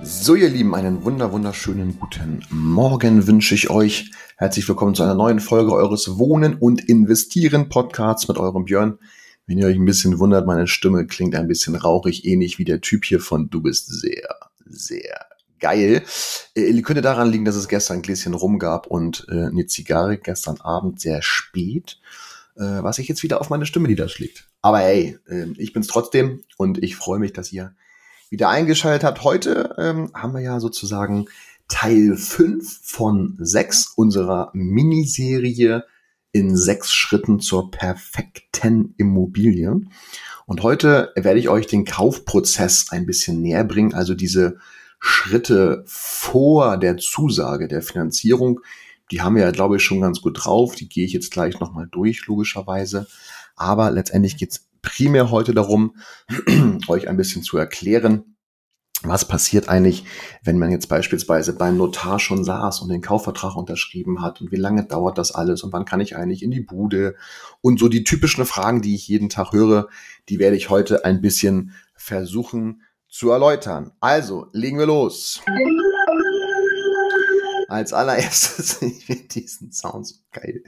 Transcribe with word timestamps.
So, 0.00 0.36
ihr 0.36 0.48
Lieben, 0.48 0.76
einen 0.76 1.04
wunder 1.04 1.32
wunderschönen 1.32 1.98
guten 1.98 2.44
Morgen 2.50 3.26
wünsche 3.26 3.56
ich 3.56 3.68
euch. 3.68 4.12
Herzlich 4.36 4.68
willkommen 4.68 4.94
zu 4.94 5.02
einer 5.02 5.16
neuen 5.16 5.40
Folge 5.40 5.72
eures 5.72 6.18
Wohnen 6.18 6.54
und 6.54 6.88
Investieren 6.88 7.68
Podcasts 7.68 8.28
mit 8.28 8.38
eurem 8.38 8.64
Björn. 8.64 8.98
Wenn 9.46 9.58
ihr 9.58 9.66
euch 9.66 9.76
ein 9.76 9.84
bisschen 9.84 10.20
wundert, 10.20 10.46
meine 10.46 10.68
Stimme 10.68 11.04
klingt 11.06 11.34
ein 11.34 11.48
bisschen 11.48 11.74
rauchig, 11.74 12.24
ähnlich 12.24 12.60
wie 12.60 12.64
der 12.64 12.80
Typ 12.80 13.04
hier 13.04 13.18
von 13.18 13.50
Du 13.50 13.60
bist 13.60 13.88
sehr, 13.88 14.36
sehr 14.66 15.26
geil. 15.58 16.04
Äh, 16.54 16.80
könnte 16.82 17.02
daran 17.02 17.32
liegen, 17.32 17.44
dass 17.44 17.56
es 17.56 17.66
gestern 17.66 17.98
ein 17.98 18.02
Gläschen 18.02 18.34
rum 18.34 18.60
gab 18.60 18.86
und 18.86 19.26
äh, 19.28 19.46
eine 19.46 19.66
Zigarre 19.66 20.16
gestern 20.16 20.60
Abend 20.60 21.00
sehr 21.00 21.22
spät, 21.22 21.98
äh, 22.54 22.62
was 22.62 22.96
sich 22.96 23.08
jetzt 23.08 23.24
wieder 23.24 23.40
auf 23.40 23.50
meine 23.50 23.66
Stimme 23.66 23.88
niederschlägt. 23.88 24.48
Aber 24.62 24.78
hey, 24.78 25.18
äh, 25.26 25.46
ich 25.56 25.72
bin's 25.72 25.88
trotzdem 25.88 26.44
und 26.56 26.82
ich 26.84 26.94
freue 26.94 27.18
mich, 27.18 27.32
dass 27.32 27.52
ihr 27.52 27.74
wieder 28.30 28.48
eingeschaltet 28.48 29.04
habt. 29.04 29.24
Heute 29.24 29.74
ähm, 29.78 30.10
haben 30.14 30.34
wir 30.34 30.40
ja 30.40 30.60
sozusagen 30.60 31.26
Teil 31.68 32.16
5 32.16 32.80
von 32.82 33.36
6 33.38 33.92
unserer 33.96 34.50
Miniserie 34.54 35.84
in 36.32 36.56
sechs 36.56 36.92
Schritten 36.92 37.40
zur 37.40 37.70
perfekten 37.70 38.94
Immobilie. 38.96 39.80
Und 40.46 40.62
heute 40.62 41.12
werde 41.16 41.38
ich 41.38 41.48
euch 41.48 41.66
den 41.66 41.84
Kaufprozess 41.84 42.86
ein 42.90 43.06
bisschen 43.06 43.40
näher 43.40 43.64
bringen, 43.64 43.94
also 43.94 44.14
diese 44.14 44.58
Schritte 45.00 45.84
vor 45.86 46.76
der 46.76 46.96
Zusage 46.96 47.68
der 47.68 47.82
Finanzierung. 47.82 48.60
Die 49.10 49.22
haben 49.22 49.36
wir 49.36 49.42
ja, 49.42 49.50
glaube 49.50 49.76
ich, 49.76 49.82
schon 49.82 50.00
ganz 50.00 50.20
gut 50.20 50.44
drauf. 50.44 50.74
Die 50.74 50.88
gehe 50.88 51.04
ich 51.04 51.12
jetzt 51.12 51.30
gleich 51.30 51.60
nochmal 51.60 51.88
durch, 51.90 52.26
logischerweise. 52.26 53.06
Aber 53.56 53.90
letztendlich 53.90 54.36
geht 54.36 54.52
es 54.52 54.67
primär 54.82 55.30
heute 55.30 55.54
darum, 55.54 55.96
euch 56.88 57.08
ein 57.08 57.16
bisschen 57.16 57.42
zu 57.42 57.56
erklären, 57.58 58.36
was 59.02 59.28
passiert 59.28 59.68
eigentlich, 59.68 60.04
wenn 60.42 60.58
man 60.58 60.72
jetzt 60.72 60.88
beispielsweise 60.88 61.52
beim 61.52 61.76
Notar 61.76 62.18
schon 62.18 62.42
saß 62.42 62.80
und 62.80 62.88
den 62.88 63.00
Kaufvertrag 63.00 63.54
unterschrieben 63.54 64.22
hat 64.22 64.40
und 64.40 64.50
wie 64.50 64.56
lange 64.56 64.84
dauert 64.86 65.18
das 65.18 65.32
alles 65.32 65.62
und 65.62 65.72
wann 65.72 65.84
kann 65.84 66.00
ich 66.00 66.16
eigentlich 66.16 66.42
in 66.42 66.50
die 66.50 66.60
Bude 66.60 67.14
und 67.60 67.78
so 67.78 67.88
die 67.88 68.02
typischen 68.02 68.44
Fragen, 68.44 68.82
die 68.82 68.96
ich 68.96 69.06
jeden 69.06 69.28
Tag 69.28 69.52
höre, 69.52 69.88
die 70.28 70.40
werde 70.40 70.56
ich 70.56 70.68
heute 70.68 71.04
ein 71.04 71.20
bisschen 71.20 71.74
versuchen 71.94 72.82
zu 73.08 73.30
erläutern. 73.30 73.92
Also, 74.00 74.48
legen 74.52 74.78
wir 74.78 74.86
los. 74.86 75.40
Als 77.68 77.92
allererstes, 77.92 78.82
ich 78.82 79.06
finde 79.06 79.28
diesen 79.28 79.72
Sound 79.72 80.06
so 80.06 80.16
geil. 80.32 80.64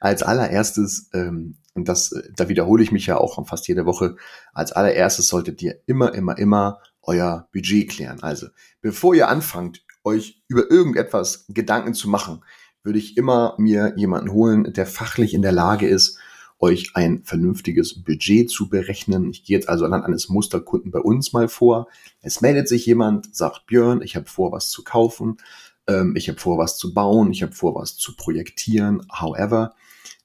Als 0.00 0.22
allererstes, 0.22 1.10
ähm, 1.12 1.58
und 1.78 1.88
das, 1.88 2.12
äh, 2.12 2.22
da 2.36 2.48
wiederhole 2.48 2.82
ich 2.82 2.92
mich 2.92 3.06
ja 3.06 3.16
auch 3.16 3.46
fast 3.46 3.68
jede 3.68 3.86
Woche, 3.86 4.16
als 4.52 4.72
allererstes 4.72 5.28
solltet 5.28 5.62
ihr 5.62 5.76
immer, 5.86 6.14
immer, 6.14 6.36
immer 6.36 6.80
euer 7.02 7.48
Budget 7.52 7.88
klären. 7.88 8.22
Also, 8.22 8.48
bevor 8.80 9.14
ihr 9.14 9.28
anfangt, 9.28 9.84
euch 10.04 10.42
über 10.48 10.70
irgendetwas 10.70 11.46
Gedanken 11.48 11.94
zu 11.94 12.08
machen, 12.08 12.44
würde 12.82 12.98
ich 12.98 13.16
immer 13.16 13.54
mir 13.58 13.94
jemanden 13.96 14.32
holen, 14.32 14.72
der 14.72 14.86
fachlich 14.86 15.34
in 15.34 15.42
der 15.42 15.52
Lage 15.52 15.86
ist, 15.86 16.18
euch 16.60 16.92
ein 16.94 17.22
vernünftiges 17.22 18.02
Budget 18.02 18.50
zu 18.50 18.68
berechnen. 18.68 19.30
Ich 19.30 19.44
gehe 19.44 19.56
jetzt 19.56 19.68
also 19.68 19.84
anhand 19.84 20.04
eines 20.04 20.28
Musterkunden 20.28 20.90
bei 20.90 20.98
uns 20.98 21.32
mal 21.32 21.48
vor. 21.48 21.88
Es 22.20 22.40
meldet 22.40 22.68
sich 22.68 22.84
jemand, 22.86 23.34
sagt 23.34 23.66
Björn, 23.66 24.02
ich 24.02 24.16
habe 24.16 24.26
vor, 24.26 24.50
was 24.50 24.70
zu 24.70 24.82
kaufen 24.82 25.38
ähm, 25.88 26.14
ich 26.16 26.28
habe 26.28 26.38
vor, 26.38 26.58
was 26.58 26.78
zu 26.78 26.94
bauen, 26.94 27.32
ich 27.32 27.42
habe 27.42 27.52
vor, 27.52 27.74
was 27.74 27.96
zu 27.96 28.14
projektieren, 28.14 29.06
however, 29.10 29.74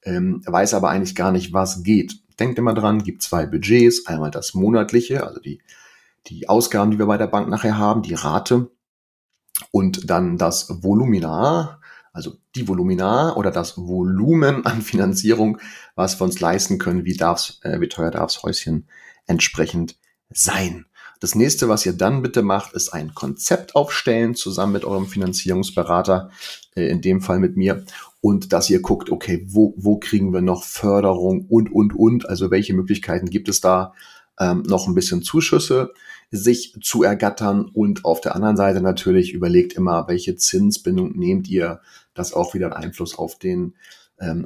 ähm, 0.06 0.42
weiß 0.46 0.74
aber 0.74 0.90
eigentlich 0.90 1.16
gar 1.16 1.32
nicht, 1.32 1.54
was 1.54 1.84
geht. 1.84 2.20
Denkt 2.40 2.58
immer 2.58 2.74
dran, 2.74 3.04
gibt 3.04 3.22
zwei 3.22 3.46
Budgets, 3.46 4.08
einmal 4.08 4.32
das 4.32 4.54
monatliche, 4.54 5.26
also 5.26 5.40
die, 5.40 5.62
die 6.28 6.50
Ausgaben, 6.50 6.92
die 6.92 7.00
wir 7.00 7.06
bei 7.06 7.18
der 7.18 7.28
Bank 7.28 7.50
nachher 7.50 7.78
haben, 7.78 8.02
die 8.02 8.16
Rate 8.16 8.72
und 9.72 10.10
dann 10.10 10.38
das 10.38 10.84
Voluminar, 10.84 11.80
also 12.12 12.36
die 12.56 12.68
Voluminar 12.68 13.38
oder 13.38 13.52
das 13.52 13.78
Volumen 13.78 14.66
an 14.66 14.82
Finanzierung, 14.82 15.60
was 15.96 16.20
wir 16.20 16.26
uns 16.26 16.40
leisten 16.40 16.80
können, 16.80 17.06
wie, 17.06 17.16
darf's, 17.16 17.60
äh, 17.64 17.80
wie 17.80 17.90
teuer 17.90 18.12
darf's 18.12 18.44
Häuschen 18.44 18.88
entsprechend 19.26 19.98
sein. 20.30 20.86
Das 21.24 21.36
nächste, 21.36 21.70
was 21.70 21.86
ihr 21.86 21.94
dann 21.94 22.22
bitte 22.22 22.42
macht, 22.42 22.74
ist 22.74 22.90
ein 22.90 23.14
Konzept 23.14 23.78
aufstellen, 23.78 24.36
zusammen 24.36 24.74
mit 24.74 24.84
eurem 24.84 25.06
Finanzierungsberater, 25.06 26.30
äh, 26.76 26.90
in 26.90 27.00
dem 27.00 27.22
Fall 27.22 27.40
mit 27.40 27.56
mir, 27.56 27.86
und 28.20 28.52
dass 28.52 28.70
ihr 28.70 28.82
guckt, 28.82 29.10
okay, 29.10 29.46
wo, 29.48 29.74
wo 29.78 29.98
kriegen 30.00 30.34
wir 30.34 30.42
noch 30.42 30.66
Förderung 30.66 31.46
und, 31.48 31.72
und, 31.72 31.96
und, 31.96 32.28
also 32.28 32.52
welche 32.52 32.74
Möglichkeiten 32.74 33.30
gibt 33.30 33.48
es 33.48 33.62
da, 33.62 33.94
ähm, 34.38 34.64
noch 34.64 34.86
ein 34.86 34.96
bisschen 34.96 35.22
Zuschüsse 35.22 35.94
sich 36.30 36.76
zu 36.82 37.04
ergattern? 37.04 37.72
Und 37.74 38.04
auf 38.04 38.20
der 38.20 38.36
anderen 38.36 38.58
Seite 38.58 38.82
natürlich 38.82 39.32
überlegt 39.32 39.72
immer, 39.72 40.10
welche 40.10 40.36
Zinsbindung 40.36 41.18
nehmt 41.18 41.48
ihr, 41.48 41.80
das 42.14 42.34
auch 42.34 42.54
wieder 42.54 42.66
einen 42.66 42.88
Einfluss 42.88 43.18
auf 43.18 43.40
den 43.40 43.76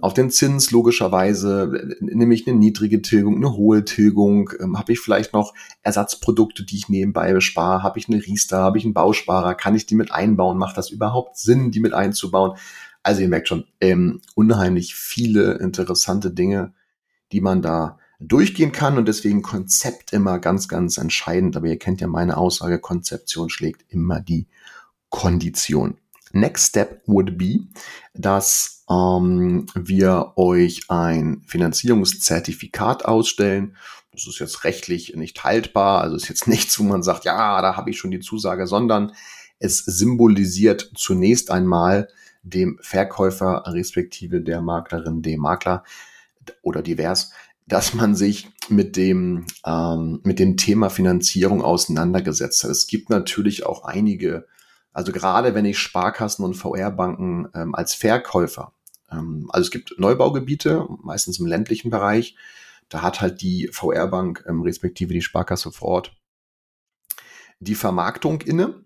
auf 0.01 0.13
den 0.13 0.31
Zins 0.31 0.71
logischerweise 0.71 1.97
nehme 1.99 2.33
ich 2.33 2.47
eine 2.47 2.57
niedrige 2.57 3.01
Tilgung, 3.01 3.35
eine 3.35 3.53
hohe 3.53 3.85
Tilgung, 3.85 4.49
ähm, 4.59 4.77
habe 4.77 4.93
ich 4.93 4.99
vielleicht 4.99 5.33
noch 5.33 5.53
Ersatzprodukte, 5.83 6.63
die 6.63 6.77
ich 6.77 6.89
nebenbei 6.89 7.33
bespare, 7.33 7.83
habe 7.83 7.99
ich 7.99 8.07
eine 8.07 8.25
Riester, 8.25 8.59
habe 8.59 8.77
ich 8.77 8.85
einen 8.85 8.93
Bausparer, 8.93 9.55
kann 9.55 9.75
ich 9.75 9.85
die 9.85 9.95
mit 9.95 10.11
einbauen, 10.11 10.57
macht 10.57 10.77
das 10.77 10.89
überhaupt 10.89 11.37
Sinn, 11.37 11.71
die 11.71 11.79
mit 11.79 11.93
einzubauen? 11.93 12.57
Also 13.03 13.21
ihr 13.21 13.29
merkt 13.29 13.47
schon, 13.49 13.65
ähm, 13.79 14.21
unheimlich 14.35 14.95
viele 14.95 15.53
interessante 15.59 16.31
Dinge, 16.31 16.73
die 17.31 17.41
man 17.41 17.61
da 17.61 17.99
durchgehen 18.19 18.71
kann 18.71 18.97
und 18.97 19.07
deswegen 19.07 19.41
Konzept 19.41 20.11
immer 20.11 20.39
ganz, 20.39 20.67
ganz 20.67 20.97
entscheidend. 20.97 21.55
Aber 21.55 21.67
ihr 21.67 21.77
kennt 21.77 22.01
ja 22.01 22.07
meine 22.07 22.37
Aussage, 22.37 22.79
Konzeption 22.79 23.49
schlägt 23.49 23.85
immer 23.89 24.19
die 24.19 24.47
Kondition. 25.09 25.97
Next 26.33 26.69
step 26.69 27.01
would 27.05 27.37
be, 27.37 27.67
dass 28.13 28.85
ähm, 28.89 29.65
wir 29.75 30.33
euch 30.35 30.89
ein 30.89 31.41
Finanzierungszertifikat 31.45 33.05
ausstellen. 33.05 33.75
Das 34.11 34.27
ist 34.27 34.39
jetzt 34.39 34.63
rechtlich 34.63 35.15
nicht 35.15 35.43
haltbar, 35.43 36.01
also 36.01 36.15
ist 36.15 36.29
jetzt 36.29 36.47
nichts, 36.47 36.79
wo 36.79 36.83
man 36.83 37.03
sagt, 37.03 37.25
ja, 37.25 37.61
da 37.61 37.75
habe 37.75 37.89
ich 37.89 37.97
schon 37.97 38.11
die 38.11 38.19
Zusage, 38.19 38.67
sondern 38.67 39.13
es 39.59 39.79
symbolisiert 39.79 40.91
zunächst 40.95 41.51
einmal 41.51 42.07
dem 42.43 42.79
Verkäufer 42.81 43.63
respektive 43.67 44.41
der 44.41 44.61
Maklerin, 44.61 45.21
dem 45.21 45.41
Makler 45.41 45.83
oder 46.61 46.81
divers, 46.81 47.31
dass 47.67 47.93
man 47.93 48.15
sich 48.15 48.49
mit 48.69 48.95
dem, 48.95 49.45
ähm, 49.65 50.21
mit 50.23 50.39
dem 50.39 50.55
Thema 50.55 50.89
Finanzierung 50.89 51.61
auseinandergesetzt 51.61 52.63
hat. 52.63 52.71
Es 52.71 52.87
gibt 52.87 53.09
natürlich 53.09 53.65
auch 53.65 53.83
einige 53.83 54.47
also 54.97 55.11
gerade 55.11 55.53
wenn 55.53 55.65
ich 55.65 55.77
Sparkassen 55.77 56.43
und 56.43 56.55
VR-Banken 56.55 57.49
ähm, 57.53 57.75
als 57.75 57.93
Verkäufer, 57.93 58.73
ähm, 59.11 59.47
also 59.53 59.67
es 59.67 59.69
gibt 59.69 59.93
Neubaugebiete, 59.99 60.87
meistens 61.03 61.37
im 61.37 61.45
ländlichen 61.45 61.91
Bereich, 61.91 62.35
da 62.89 63.03
hat 63.03 63.21
halt 63.21 63.43
die 63.43 63.69
VR-Bank 63.71 64.43
ähm, 64.47 64.63
respektive 64.63 65.13
die 65.13 65.21
Sparkasse 65.21 65.71
vor 65.71 65.89
Ort 65.89 66.17
die 67.59 67.75
Vermarktung 67.75 68.41
inne 68.41 68.85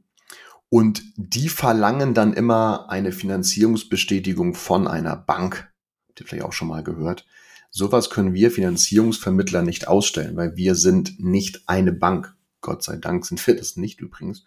und 0.67 1.01
die 1.15 1.47
verlangen 1.47 2.13
dann 2.13 2.33
immer 2.33 2.89
eine 2.89 3.13
Finanzierungsbestätigung 3.13 4.53
von 4.53 4.89
einer 4.89 5.15
Bank. 5.15 5.71
Habt 6.09 6.19
ihr 6.19 6.27
vielleicht 6.27 6.45
auch 6.45 6.53
schon 6.53 6.67
mal 6.67 6.83
gehört. 6.83 7.25
Sowas 7.69 8.09
können 8.09 8.33
wir 8.33 8.51
Finanzierungsvermittler 8.51 9.61
nicht 9.61 9.87
ausstellen, 9.87 10.35
weil 10.35 10.57
wir 10.57 10.75
sind 10.75 11.21
nicht 11.21 11.69
eine 11.69 11.93
Bank. 11.93 12.35
Gott 12.59 12.83
sei 12.83 12.97
Dank 12.97 13.25
sind 13.25 13.47
wir 13.47 13.55
das 13.55 13.77
nicht 13.77 14.01
übrigens. 14.01 14.43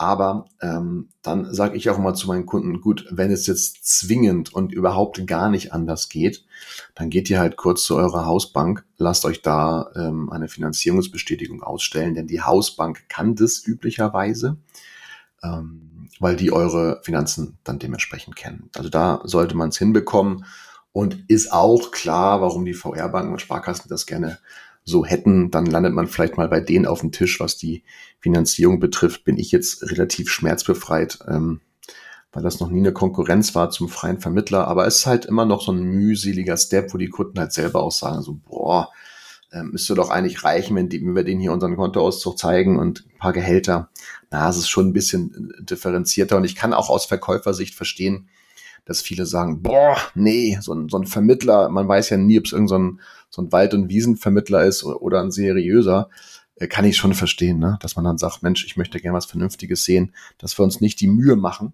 Aber 0.00 0.46
ähm, 0.62 1.10
dann 1.20 1.52
sage 1.52 1.76
ich 1.76 1.90
auch 1.90 1.98
immer 1.98 2.14
zu 2.14 2.26
meinen 2.26 2.46
Kunden, 2.46 2.80
gut, 2.80 3.06
wenn 3.10 3.30
es 3.30 3.46
jetzt 3.46 3.84
zwingend 3.84 4.50
und 4.50 4.72
überhaupt 4.72 5.26
gar 5.26 5.50
nicht 5.50 5.74
anders 5.74 6.08
geht, 6.08 6.46
dann 6.94 7.10
geht 7.10 7.28
ihr 7.28 7.38
halt 7.38 7.58
kurz 7.58 7.84
zu 7.84 7.96
eurer 7.96 8.24
Hausbank, 8.24 8.86
lasst 8.96 9.26
euch 9.26 9.42
da 9.42 9.90
ähm, 9.94 10.32
eine 10.32 10.48
Finanzierungsbestätigung 10.48 11.62
ausstellen, 11.62 12.14
denn 12.14 12.26
die 12.26 12.40
Hausbank 12.40 13.10
kann 13.10 13.34
das 13.34 13.62
üblicherweise, 13.62 14.56
ähm, 15.42 16.08
weil 16.18 16.34
die 16.34 16.50
eure 16.50 17.02
Finanzen 17.02 17.58
dann 17.62 17.78
dementsprechend 17.78 18.36
kennen. 18.36 18.70
Also 18.76 18.88
da 18.88 19.20
sollte 19.24 19.54
man 19.54 19.68
es 19.68 19.76
hinbekommen 19.76 20.46
und 20.92 21.28
ist 21.28 21.52
auch 21.52 21.90
klar, 21.90 22.40
warum 22.40 22.64
die 22.64 22.72
VR-Banken 22.72 23.32
und 23.32 23.42
Sparkassen 23.42 23.90
das 23.90 24.06
gerne 24.06 24.38
so 24.90 25.04
hätten, 25.04 25.50
dann 25.50 25.66
landet 25.66 25.94
man 25.94 26.06
vielleicht 26.06 26.36
mal 26.36 26.48
bei 26.48 26.60
denen 26.60 26.86
auf 26.86 27.00
dem 27.00 27.12
Tisch, 27.12 27.40
was 27.40 27.56
die 27.56 27.84
Finanzierung 28.20 28.80
betrifft, 28.80 29.24
bin 29.24 29.38
ich 29.38 29.52
jetzt 29.52 29.90
relativ 29.90 30.30
schmerzbefreit. 30.30 31.20
Ähm, 31.28 31.60
weil 32.32 32.42
das 32.42 32.60
noch 32.60 32.70
nie 32.70 32.78
eine 32.78 32.92
Konkurrenz 32.92 33.54
war 33.54 33.70
zum 33.70 33.88
freien 33.88 34.20
Vermittler. 34.20 34.68
Aber 34.68 34.86
es 34.86 34.98
ist 34.98 35.06
halt 35.06 35.24
immer 35.24 35.44
noch 35.44 35.62
so 35.62 35.72
ein 35.72 35.80
mühseliger 35.80 36.56
Step, 36.56 36.94
wo 36.94 36.98
die 36.98 37.08
Kunden 37.08 37.38
halt 37.38 37.52
selber 37.52 37.82
auch 37.82 37.92
sagen, 37.92 38.22
so, 38.22 38.38
boah, 38.48 38.90
äh, 39.50 39.62
müsste 39.62 39.94
doch 39.94 40.10
eigentlich 40.10 40.44
reichen, 40.44 40.76
wenn, 40.76 40.88
die, 40.88 41.04
wenn 41.04 41.16
wir 41.16 41.24
denen 41.24 41.40
hier 41.40 41.52
unseren 41.52 41.76
Kontoauszug 41.76 42.38
zeigen 42.38 42.78
und 42.78 43.04
ein 43.06 43.18
paar 43.18 43.32
Gehälter. 43.32 43.90
Na, 44.30 44.48
es 44.48 44.58
ist 44.58 44.68
schon 44.68 44.88
ein 44.88 44.92
bisschen 44.92 45.52
differenzierter 45.60 46.36
und 46.36 46.44
ich 46.44 46.54
kann 46.54 46.72
auch 46.72 46.88
aus 46.88 47.06
Verkäufersicht 47.06 47.74
verstehen, 47.74 48.28
dass 48.84 49.02
viele 49.02 49.26
sagen, 49.26 49.62
boah, 49.62 49.96
nee, 50.14 50.58
so 50.60 50.72
ein, 50.72 50.88
so 50.88 50.98
ein 50.98 51.06
Vermittler, 51.06 51.68
man 51.68 51.88
weiß 51.88 52.10
ja 52.10 52.16
nie, 52.16 52.38
ob 52.38 52.46
es 52.46 52.52
irgendein 52.52 52.98
so, 53.30 53.42
so 53.42 53.42
ein 53.42 53.52
Wald- 53.52 53.74
und 53.74 53.88
Wiesenvermittler 53.88 54.64
ist 54.64 54.84
oder, 54.84 55.20
ein 55.20 55.30
seriöser, 55.30 56.10
äh, 56.56 56.66
kann 56.66 56.84
ich 56.84 56.96
schon 56.96 57.14
verstehen, 57.14 57.58
ne? 57.58 57.78
dass 57.80 57.96
man 57.96 58.04
dann 58.04 58.18
sagt, 58.18 58.42
Mensch, 58.42 58.64
ich 58.64 58.76
möchte 58.76 59.00
gerne 59.00 59.16
was 59.16 59.26
Vernünftiges 59.26 59.84
sehen, 59.84 60.14
dass 60.38 60.58
wir 60.58 60.64
uns 60.64 60.80
nicht 60.80 61.00
die 61.00 61.08
Mühe 61.08 61.36
machen, 61.36 61.72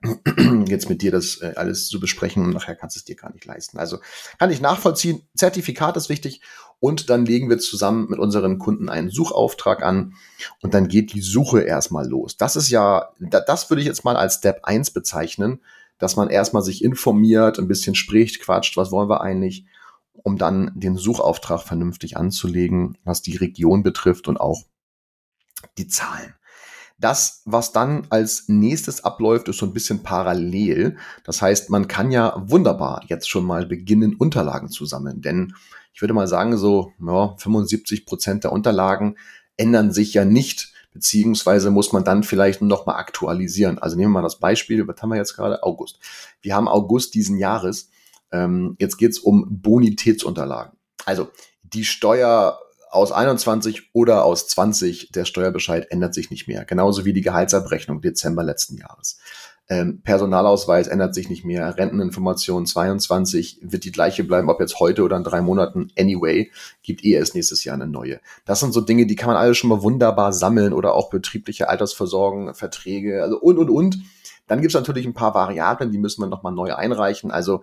jetzt 0.68 0.88
mit 0.88 1.02
dir 1.02 1.10
das 1.10 1.38
äh, 1.38 1.54
alles 1.56 1.88
zu 1.88 1.98
besprechen 1.98 2.44
und 2.44 2.52
nachher 2.52 2.76
kannst 2.76 2.94
du 2.94 3.00
es 3.00 3.04
dir 3.04 3.16
gar 3.16 3.32
nicht 3.32 3.44
leisten. 3.44 3.78
Also 3.78 3.98
kann 4.38 4.50
ich 4.50 4.60
nachvollziehen, 4.60 5.22
Zertifikat 5.34 5.96
ist 5.96 6.08
wichtig 6.08 6.40
und 6.78 7.10
dann 7.10 7.26
legen 7.26 7.50
wir 7.50 7.58
zusammen 7.58 8.08
mit 8.08 8.20
unseren 8.20 8.58
Kunden 8.58 8.88
einen 8.88 9.10
Suchauftrag 9.10 9.82
an 9.82 10.14
und 10.62 10.74
dann 10.74 10.86
geht 10.86 11.12
die 11.14 11.20
Suche 11.20 11.62
erstmal 11.62 12.08
los. 12.08 12.36
Das 12.36 12.54
ist 12.54 12.70
ja, 12.70 13.08
das 13.18 13.70
würde 13.70 13.80
ich 13.80 13.88
jetzt 13.88 14.04
mal 14.04 14.16
als 14.16 14.36
Step 14.36 14.60
1 14.62 14.92
bezeichnen, 14.92 15.60
dass 15.98 16.16
man 16.16 16.30
erstmal 16.30 16.62
sich 16.62 16.82
informiert, 16.82 17.58
ein 17.58 17.68
bisschen 17.68 17.94
spricht, 17.94 18.40
quatscht, 18.40 18.76
was 18.76 18.90
wollen 18.90 19.08
wir 19.08 19.20
eigentlich, 19.20 19.66
um 20.12 20.36
dann 20.38 20.72
den 20.74 20.96
Suchauftrag 20.96 21.62
vernünftig 21.62 22.16
anzulegen, 22.16 22.98
was 23.04 23.22
die 23.22 23.36
Region 23.36 23.82
betrifft 23.82 24.28
und 24.28 24.38
auch 24.38 24.64
die 25.76 25.88
Zahlen. 25.88 26.34
Das, 27.00 27.42
was 27.44 27.70
dann 27.70 28.08
als 28.10 28.48
nächstes 28.48 29.04
abläuft, 29.04 29.48
ist 29.48 29.58
so 29.58 29.66
ein 29.66 29.72
bisschen 29.72 30.02
parallel. 30.02 30.96
Das 31.22 31.40
heißt, 31.40 31.70
man 31.70 31.86
kann 31.86 32.10
ja 32.10 32.42
wunderbar 32.44 33.04
jetzt 33.06 33.30
schon 33.30 33.44
mal 33.44 33.66
beginnen, 33.66 34.16
Unterlagen 34.16 34.68
zu 34.68 34.84
sammeln. 34.84 35.20
Denn 35.20 35.54
ich 35.94 36.02
würde 36.02 36.14
mal 36.14 36.26
sagen, 36.26 36.56
so 36.56 36.92
ja, 37.00 37.36
75 37.38 38.04
Prozent 38.04 38.42
der 38.42 38.52
Unterlagen 38.52 39.16
ändern 39.56 39.92
sich 39.92 40.12
ja 40.14 40.24
nicht, 40.24 40.72
beziehungsweise 40.92 41.70
muss 41.70 41.92
man 41.92 42.04
dann 42.04 42.22
vielleicht 42.22 42.62
noch 42.62 42.86
mal 42.86 42.96
aktualisieren. 42.96 43.78
Also 43.78 43.96
nehmen 43.96 44.12
wir 44.12 44.20
mal 44.20 44.22
das 44.22 44.38
Beispiel, 44.38 44.86
was 44.86 45.00
haben 45.00 45.10
wir 45.10 45.16
jetzt 45.16 45.36
gerade? 45.36 45.62
August. 45.62 45.98
Wir 46.40 46.54
haben 46.54 46.68
August 46.68 47.14
diesen 47.14 47.38
Jahres. 47.38 47.90
Ähm, 48.32 48.76
jetzt 48.78 48.98
geht's 48.98 49.18
um 49.18 49.46
Bonitätsunterlagen. 49.48 50.78
Also 51.04 51.28
die 51.62 51.84
Steuer 51.84 52.58
aus 52.90 53.12
21 53.12 53.90
oder 53.92 54.24
aus 54.24 54.48
20, 54.48 55.12
der 55.12 55.24
Steuerbescheid 55.24 55.90
ändert 55.90 56.14
sich 56.14 56.30
nicht 56.30 56.48
mehr. 56.48 56.64
Genauso 56.64 57.04
wie 57.04 57.12
die 57.12 57.20
Gehaltsabrechnung 57.20 58.00
Dezember 58.00 58.42
letzten 58.42 58.76
Jahres. 58.76 59.18
Ähm, 59.70 60.00
Personalausweis 60.02 60.86
ändert 60.86 61.14
sich 61.14 61.28
nicht 61.28 61.44
mehr. 61.44 61.76
Renteninformation 61.76 62.64
22 62.64 63.58
wird 63.60 63.84
die 63.84 63.92
gleiche 63.92 64.24
bleiben, 64.24 64.48
ob 64.48 64.60
jetzt 64.60 64.80
heute 64.80 65.02
oder 65.02 65.16
in 65.16 65.24
drei 65.24 65.42
Monaten. 65.42 65.92
Anyway, 65.98 66.50
gibt 66.82 67.04
eh 67.04 67.12
erst 67.12 67.34
nächstes 67.34 67.64
Jahr 67.64 67.74
eine 67.74 67.86
neue. 67.86 68.20
Das 68.46 68.60
sind 68.60 68.72
so 68.72 68.80
Dinge, 68.80 69.06
die 69.06 69.16
kann 69.16 69.28
man 69.28 69.36
alle 69.36 69.54
schon 69.54 69.68
mal 69.68 69.82
wunderbar 69.82 70.32
sammeln 70.32 70.72
oder 70.72 70.94
auch 70.94 71.10
betriebliche 71.10 71.68
Altersversorgung, 71.68 72.54
Verträge, 72.54 73.22
also 73.22 73.38
und, 73.38 73.58
und, 73.58 73.68
und. 73.68 73.98
Dann 74.46 74.62
gibt 74.62 74.74
es 74.74 74.80
natürlich 74.80 75.04
ein 75.04 75.12
paar 75.12 75.34
Variablen, 75.34 75.92
die 75.92 75.98
müssen 75.98 76.22
wir 76.22 76.28
nochmal 76.28 76.54
neu 76.54 76.74
einreichen. 76.74 77.30
Also 77.30 77.62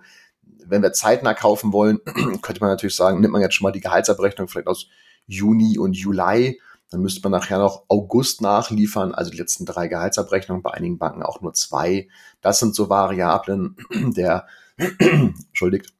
wenn 0.64 0.82
wir 0.82 0.92
zeitnah 0.92 1.34
kaufen 1.34 1.72
wollen, 1.72 1.98
könnte 2.40 2.60
man 2.60 2.70
natürlich 2.70 2.94
sagen, 2.94 3.20
nimmt 3.20 3.32
man 3.32 3.42
jetzt 3.42 3.54
schon 3.54 3.64
mal 3.64 3.72
die 3.72 3.80
Gehaltsabrechnung 3.80 4.46
vielleicht 4.46 4.68
aus 4.68 4.88
Juni 5.26 5.76
und 5.78 5.94
Juli. 5.94 6.60
Dann 6.90 7.02
müsste 7.02 7.20
man 7.22 7.32
nachher 7.32 7.58
noch 7.58 7.84
August 7.88 8.42
nachliefern, 8.42 9.12
also 9.12 9.30
die 9.30 9.38
letzten 9.38 9.66
drei 9.66 9.88
Gehaltsabrechnungen, 9.88 10.62
bei 10.62 10.72
einigen 10.72 10.98
Banken 10.98 11.22
auch 11.22 11.40
nur 11.40 11.52
zwei. 11.52 12.08
Das 12.40 12.58
sind 12.58 12.74
so 12.74 12.88
Variablen 12.88 13.76
der, 14.16 14.46
entschuldigt, 14.98 15.92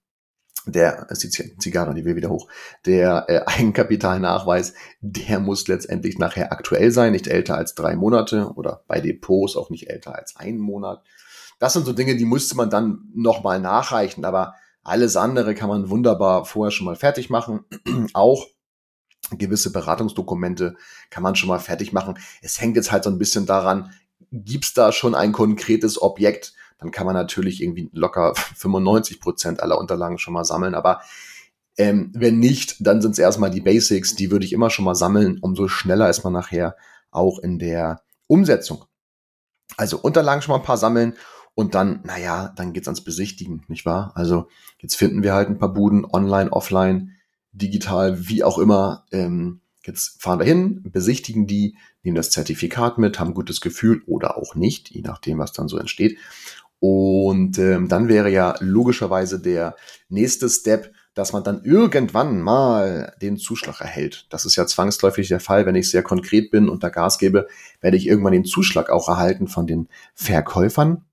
der 0.67 1.07
ist 1.11 1.23
die 1.23 1.31
Zigarre, 1.31 1.95
die 1.95 2.05
will 2.05 2.17
wieder 2.17 2.29
hoch. 2.29 2.49
Der 2.85 3.25
äh, 3.29 3.41
Eigenkapitalnachweis, 3.47 4.75
der 5.01 5.39
muss 5.39 5.67
letztendlich 5.69 6.19
nachher 6.19 6.53
aktuell 6.53 6.91
sein, 6.91 7.13
nicht 7.13 7.29
älter 7.29 7.57
als 7.57 7.75
drei 7.75 7.97
Monate 7.97 8.53
oder 8.55 8.83
bei 8.87 9.01
Depots 9.01 9.57
auch 9.57 9.71
nicht 9.71 9.89
älter 9.89 10.15
als 10.15 10.37
einen 10.37 10.59
Monat. 10.59 11.03
Das 11.59 11.73
sind 11.73 11.87
so 11.87 11.93
Dinge, 11.93 12.17
die 12.17 12.25
müsste 12.27 12.57
man 12.57 12.69
dann 12.69 13.11
nochmal 13.15 13.61
nachreichen, 13.61 14.25
aber 14.25 14.55
alles 14.83 15.17
andere 15.17 15.55
kann 15.55 15.69
man 15.69 15.89
wunderbar 15.89 16.45
vorher 16.45 16.71
schon 16.71 16.87
mal 16.87 16.97
fertig 16.97 17.31
machen. 17.31 17.65
auch 18.13 18.47
gewisse 19.31 19.73
Beratungsdokumente 19.73 20.77
kann 21.11 21.23
man 21.23 21.37
schon 21.37 21.49
mal 21.49 21.59
fertig 21.59 21.93
machen. 21.93 22.19
Es 22.43 22.61
hängt 22.61 22.77
jetzt 22.77 22.93
halt 22.93 23.05
so 23.05 23.11
ein 23.11 23.19
bisschen 23.19 23.47
daran, 23.47 23.93
gibt's 24.31 24.75
da 24.75 24.93
schon 24.93 25.15
ein 25.15 25.33
konkretes 25.33 26.01
Objekt, 26.01 26.55
dann 26.79 26.91
kann 26.91 27.07
man 27.07 27.15
natürlich 27.15 27.63
irgendwie 27.63 27.91
locker 27.93 28.35
95 28.35 29.21
Prozent 29.21 29.61
aller 29.61 29.79
Unterlagen 29.79 30.19
schon 30.19 30.35
mal 30.35 30.45
sammeln. 30.45 30.75
Aber 30.75 31.01
ähm, 31.79 32.13
wenn 32.15 32.39
nicht, 32.39 32.77
dann 32.81 33.03
sind 33.03 33.13
es 33.13 33.19
erstmal 33.19 33.51
die 33.51 33.61
Basics, 33.61 34.15
die 34.15 34.31
würde 34.31 34.45
ich 34.45 34.53
immer 34.53 34.71
schon 34.71 34.85
mal 34.85 34.95
sammeln. 34.95 35.39
Umso 35.41 35.69
schneller 35.69 36.09
ist 36.09 36.25
man 36.25 36.33
nachher 36.33 36.77
auch 37.11 37.39
in 37.39 37.59
der 37.59 38.03
Umsetzung. 38.27 38.85
Also 39.77 39.99
Unterlagen 39.99 40.43
schon 40.43 40.53
mal 40.53 40.59
ein 40.59 40.67
paar 40.67 40.79
sammeln 40.79 41.15
und 41.55 41.75
dann, 41.75 42.01
naja, 42.05 42.53
dann 42.57 42.73
geht's 42.73 42.89
ans 42.89 43.03
Besichtigen, 43.03 43.65
nicht 43.69 43.87
wahr? 43.87 44.13
Also 44.15 44.49
jetzt 44.79 44.97
finden 44.97 45.23
wir 45.23 45.35
halt 45.35 45.49
ein 45.49 45.59
paar 45.59 45.73
Buden, 45.73 46.05
online, 46.05 46.53
offline, 46.53 47.16
digital, 47.57 48.29
wie 48.29 48.45
auch 48.45 48.59
immer. 48.59 49.05
Ähm, 49.13 49.61
jetzt 49.85 50.21
fahren 50.21 50.39
wir 50.39 50.47
hin, 50.47 50.83
besichtigen 50.85 51.47
die, 51.47 51.77
nehmen 52.03 52.17
das 52.17 52.31
Zertifikat 52.31 52.99
mit, 52.99 53.19
haben 53.19 53.35
gutes 53.35 53.61
Gefühl 53.61 54.03
oder 54.07 54.37
auch 54.37 54.55
nicht, 54.55 54.91
je 54.91 55.03
nachdem, 55.03 55.39
was 55.39 55.53
dann 55.53 55.69
so 55.69 55.79
entsteht. 55.79 56.19
Und 56.79 57.59
ähm, 57.59 57.89
dann 57.89 58.09
wäre 58.09 58.31
ja 58.31 58.55
logischerweise 58.61 59.41
der 59.41 59.77
nächste 60.09 60.49
Step, 60.49 60.93
dass 61.15 61.33
man 61.33 61.43
dann 61.43 61.65
irgendwann 61.65 62.43
mal 62.43 63.15
den 63.23 63.39
Zuschlag 63.39 63.81
erhält. 63.81 64.27
Das 64.29 64.45
ist 64.45 64.57
ja 64.57 64.67
zwangsläufig 64.67 65.29
der 65.29 65.41
Fall. 65.41 65.65
Wenn 65.65 65.75
ich 65.75 65.91
sehr 65.91 66.03
konkret 66.03 66.51
bin 66.51 66.69
und 66.69 66.85
da 66.85 66.91
Gas 66.91 67.17
gebe, 67.17 67.49
werde 67.81 67.97
ich 67.97 68.07
irgendwann 68.07 68.35
den 68.35 68.45
Zuschlag 68.45 68.91
auch 68.91 69.09
erhalten 69.09 69.49
von 69.49 69.67
den 69.67 69.89
Verkäufern. 70.15 71.06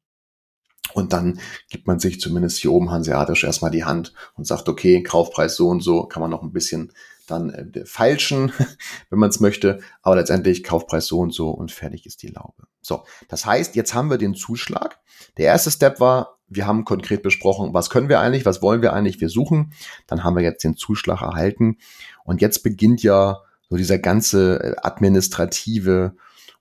Und 0.94 1.14
dann 1.14 1.40
gibt 1.70 1.88
man 1.88 2.00
sich 2.00 2.20
zumindest 2.20 2.58
hier 2.58 2.72
oben 2.72 2.92
hanseatisch 2.92 3.44
erstmal 3.44 3.72
die 3.72 3.84
Hand 3.84 4.14
und 4.36 4.46
sagt, 4.46 4.70
okay, 4.70 5.04
Kaufpreis 5.04 5.56
so 5.56 5.70
und 5.70 5.82
so, 5.82 6.06
kann 6.06 6.22
man 6.22 6.32
noch 6.32 6.44
ein 6.44 6.54
bisschen 6.54 6.92
dann 7.28 7.50
äh, 7.50 7.86
feilschen, 7.86 8.52
wenn 9.10 9.20
man 9.20 9.30
es 9.30 9.40
möchte, 9.40 9.80
aber 10.02 10.16
letztendlich 10.16 10.64
Kaufpreis 10.64 11.06
so 11.08 11.20
und 11.20 11.34
so 11.34 11.50
und 11.50 11.72
fertig 11.72 12.06
ist 12.06 12.22
die 12.22 12.28
Laube. 12.28 12.68
So, 12.82 13.06
das 13.30 13.46
heißt, 13.46 13.76
jetzt 13.76 13.94
haben 13.94 14.10
wir 14.10 14.18
den 14.18 14.36
Zuschlag. 14.36 15.00
Der 15.38 15.46
erste 15.46 15.72
Step 15.72 16.00
war, 16.00 16.40
wir 16.48 16.68
haben 16.68 16.86
konkret 16.86 17.24
besprochen, 17.24 17.74
was 17.74 17.90
können 17.90 18.10
wir 18.10 18.20
eigentlich, 18.20 18.46
was 18.46 18.62
wollen 18.62 18.82
wir 18.82 18.94
eigentlich, 18.94 19.22
wir 19.22 19.30
suchen. 19.30 19.74
Dann 20.08 20.24
haben 20.24 20.36
wir 20.36 20.44
jetzt 20.44 20.64
den 20.64 20.76
Zuschlag 20.76 21.22
erhalten 21.22 21.78
und 22.26 22.42
jetzt 22.42 22.64
beginnt 22.64 23.02
ja 23.04 23.42
so 23.70 23.78
dieser 23.78 23.98
ganze 23.98 24.60
äh, 24.62 24.76
administrative 24.82 26.16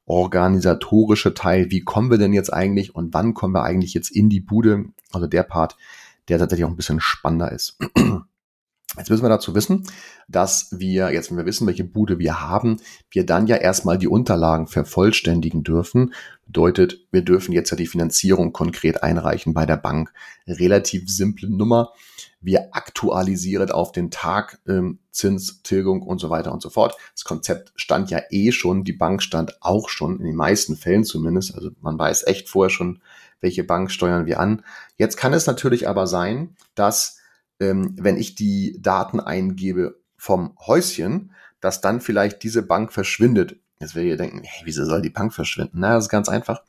organisatorische 0.06 1.34
Teil, 1.34 1.70
wie 1.70 1.80
kommen 1.80 2.10
wir 2.10 2.18
denn 2.18 2.32
jetzt 2.32 2.52
eigentlich 2.52 2.94
und 2.94 3.14
wann 3.14 3.34
kommen 3.34 3.54
wir 3.54 3.62
eigentlich 3.62 3.94
jetzt 3.94 4.10
in 4.10 4.28
die 4.28 4.40
Bude, 4.40 4.86
also 5.12 5.26
der 5.26 5.42
Part, 5.42 5.76
der 6.28 6.38
tatsächlich 6.38 6.64
auch 6.64 6.70
ein 6.70 6.76
bisschen 6.76 7.00
spannender 7.00 7.52
ist. 7.52 7.78
Jetzt 8.98 9.08
müssen 9.08 9.24
wir 9.24 9.30
dazu 9.30 9.54
wissen, 9.54 9.86
dass 10.28 10.68
wir, 10.70 11.12
jetzt 11.12 11.30
wenn 11.30 11.38
wir 11.38 11.46
wissen, 11.46 11.66
welche 11.66 11.84
Bude 11.84 12.18
wir 12.18 12.42
haben, 12.42 12.76
wir 13.10 13.24
dann 13.24 13.46
ja 13.46 13.56
erstmal 13.56 13.96
die 13.96 14.06
Unterlagen 14.06 14.66
vervollständigen 14.66 15.62
dürfen. 15.62 16.12
Bedeutet, 16.44 17.00
wir 17.10 17.22
dürfen 17.22 17.52
jetzt 17.52 17.70
ja 17.70 17.76
die 17.78 17.86
Finanzierung 17.86 18.52
konkret 18.52 19.02
einreichen 19.02 19.54
bei 19.54 19.64
der 19.64 19.78
Bank. 19.78 20.12
Relativ 20.46 21.08
simple 21.08 21.48
Nummer. 21.48 21.92
Wir 22.42 22.68
aktualisieren 22.72 23.70
auf 23.70 23.92
den 23.92 24.10
Tag 24.10 24.60
ähm, 24.66 24.98
Zins, 25.10 25.62
Tilgung 25.62 26.02
und 26.02 26.18
so 26.18 26.28
weiter 26.28 26.52
und 26.52 26.60
so 26.60 26.70
fort. 26.70 26.96
Das 27.14 27.24
Konzept 27.24 27.72
stand 27.76 28.10
ja 28.10 28.20
eh 28.30 28.52
schon, 28.52 28.84
die 28.84 28.92
Bank 28.92 29.22
stand 29.22 29.62
auch 29.62 29.88
schon, 29.88 30.18
in 30.18 30.26
den 30.26 30.36
meisten 30.36 30.76
Fällen 30.76 31.04
zumindest. 31.04 31.54
Also 31.54 31.70
man 31.80 31.98
weiß 31.98 32.26
echt 32.26 32.48
vorher 32.48 32.70
schon, 32.70 33.00
welche 33.40 33.64
Bank 33.64 33.90
steuern 33.90 34.26
wir 34.26 34.40
an. 34.40 34.64
Jetzt 34.96 35.16
kann 35.16 35.32
es 35.32 35.46
natürlich 35.46 35.88
aber 35.88 36.06
sein, 36.06 36.56
dass 36.74 37.18
ähm, 37.60 37.94
wenn 37.98 38.16
ich 38.16 38.34
die 38.34 38.78
Daten 38.80 39.20
eingebe 39.20 40.00
vom 40.16 40.56
Häuschen, 40.66 41.32
dass 41.60 41.80
dann 41.80 42.00
vielleicht 42.00 42.42
diese 42.42 42.62
Bank 42.62 42.92
verschwindet. 42.92 43.56
Jetzt 43.80 43.94
werdet 43.94 44.10
ihr 44.10 44.16
denken, 44.16 44.42
hey, 44.42 44.62
wieso 44.64 44.84
soll 44.84 45.02
die 45.02 45.10
Bank 45.10 45.32
verschwinden? 45.32 45.80
Na, 45.80 45.94
das 45.94 46.04
ist 46.04 46.10
ganz 46.10 46.28
einfach, 46.28 46.62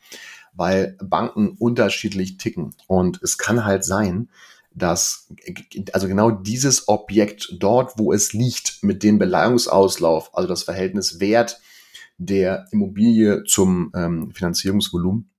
weil 0.53 0.98
Banken 1.03 1.50
unterschiedlich 1.50 2.38
ticken. 2.38 2.75
Und 2.88 3.22
es 3.22 3.38
kann 3.38 3.65
halt 3.65 3.84
sein, 3.84 4.30
dass 4.75 5.30
also 5.94 6.08
genau 6.08 6.32
dieses 6.32 6.88
Objekt 6.88 7.56
dort, 7.60 7.98
wo 7.98 8.12
es 8.13 8.34
liegt, 8.34 8.82
mit 8.82 9.03
dem 9.03 9.20
Beleihungsauslauf, 9.20 10.36
also 10.36 10.48
das 10.48 10.63
Verhältnis 10.63 11.20
Wert 11.20 11.60
der 12.18 12.68
Immobilie 12.72 13.44
zum 13.44 13.92
ähm, 13.96 14.32
Finanzierungsvolumen, 14.32 15.30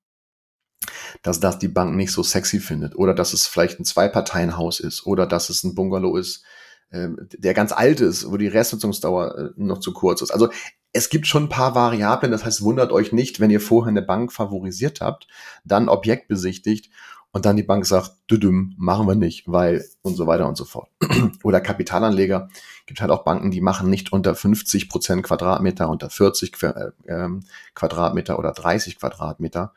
dass 1.22 1.40
das 1.40 1.58
die 1.58 1.68
Bank 1.68 1.96
nicht 1.96 2.12
so 2.12 2.22
sexy 2.22 2.60
findet 2.60 2.96
oder 2.96 3.14
dass 3.14 3.32
es 3.32 3.46
vielleicht 3.46 3.80
ein 3.80 3.84
Zwei-Parteien-Haus 3.84 4.80
ist 4.80 5.06
oder 5.06 5.26
dass 5.26 5.50
es 5.50 5.64
ein 5.64 5.74
Bungalow 5.74 6.16
ist, 6.16 6.44
äh, 6.90 7.08
der 7.32 7.54
ganz 7.54 7.72
alt 7.72 8.00
ist, 8.00 8.30
wo 8.30 8.36
die 8.36 8.48
Restnutzungsdauer 8.48 9.38
äh, 9.38 9.50
noch 9.56 9.80
zu 9.80 9.92
kurz 9.92 10.22
ist. 10.22 10.30
Also 10.30 10.50
es 10.92 11.08
gibt 11.08 11.26
schon 11.26 11.44
ein 11.44 11.48
paar 11.48 11.74
Variablen, 11.74 12.30
das 12.30 12.44
heißt, 12.44 12.62
wundert 12.62 12.92
euch 12.92 13.12
nicht, 13.12 13.40
wenn 13.40 13.50
ihr 13.50 13.60
vorher 13.60 13.90
eine 13.90 14.02
Bank 14.02 14.32
favorisiert 14.32 15.00
habt, 15.00 15.26
dann 15.64 15.88
Objekt 15.88 16.28
besichtigt 16.28 16.90
und 17.34 17.44
dann 17.44 17.56
die 17.56 17.64
Bank 17.64 17.84
sagt, 17.84 18.12
düdüm, 18.30 18.74
machen 18.78 19.08
wir 19.08 19.16
nicht, 19.16 19.50
weil 19.50 19.84
und 20.02 20.14
so 20.14 20.28
weiter 20.28 20.46
und 20.48 20.56
so 20.56 20.64
fort. 20.64 20.88
Oder 21.42 21.60
Kapitalanleger, 21.60 22.48
gibt 22.86 23.00
halt 23.00 23.10
auch 23.10 23.24
Banken, 23.24 23.50
die 23.50 23.60
machen 23.60 23.90
nicht 23.90 24.12
unter 24.12 24.36
50 24.36 24.88
Prozent 24.88 25.24
Quadratmeter, 25.24 25.90
unter 25.90 26.10
40 26.10 26.62
äh, 26.62 26.90
ähm, 27.08 27.42
Quadratmeter 27.74 28.38
oder 28.38 28.52
30 28.52 29.00
Quadratmeter. 29.00 29.72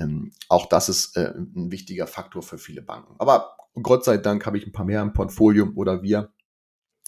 Ähm, 0.00 0.32
auch 0.48 0.66
das 0.66 0.88
ist 0.88 1.16
äh, 1.16 1.32
ein 1.36 1.70
wichtiger 1.70 2.08
Faktor 2.08 2.42
für 2.42 2.58
viele 2.58 2.82
Banken. 2.82 3.14
Aber 3.18 3.56
Gott 3.80 4.04
sei 4.04 4.16
Dank 4.16 4.44
habe 4.44 4.58
ich 4.58 4.66
ein 4.66 4.72
paar 4.72 4.84
mehr 4.84 5.02
im 5.02 5.12
Portfolio 5.12 5.68
oder 5.76 6.02
wir. 6.02 6.30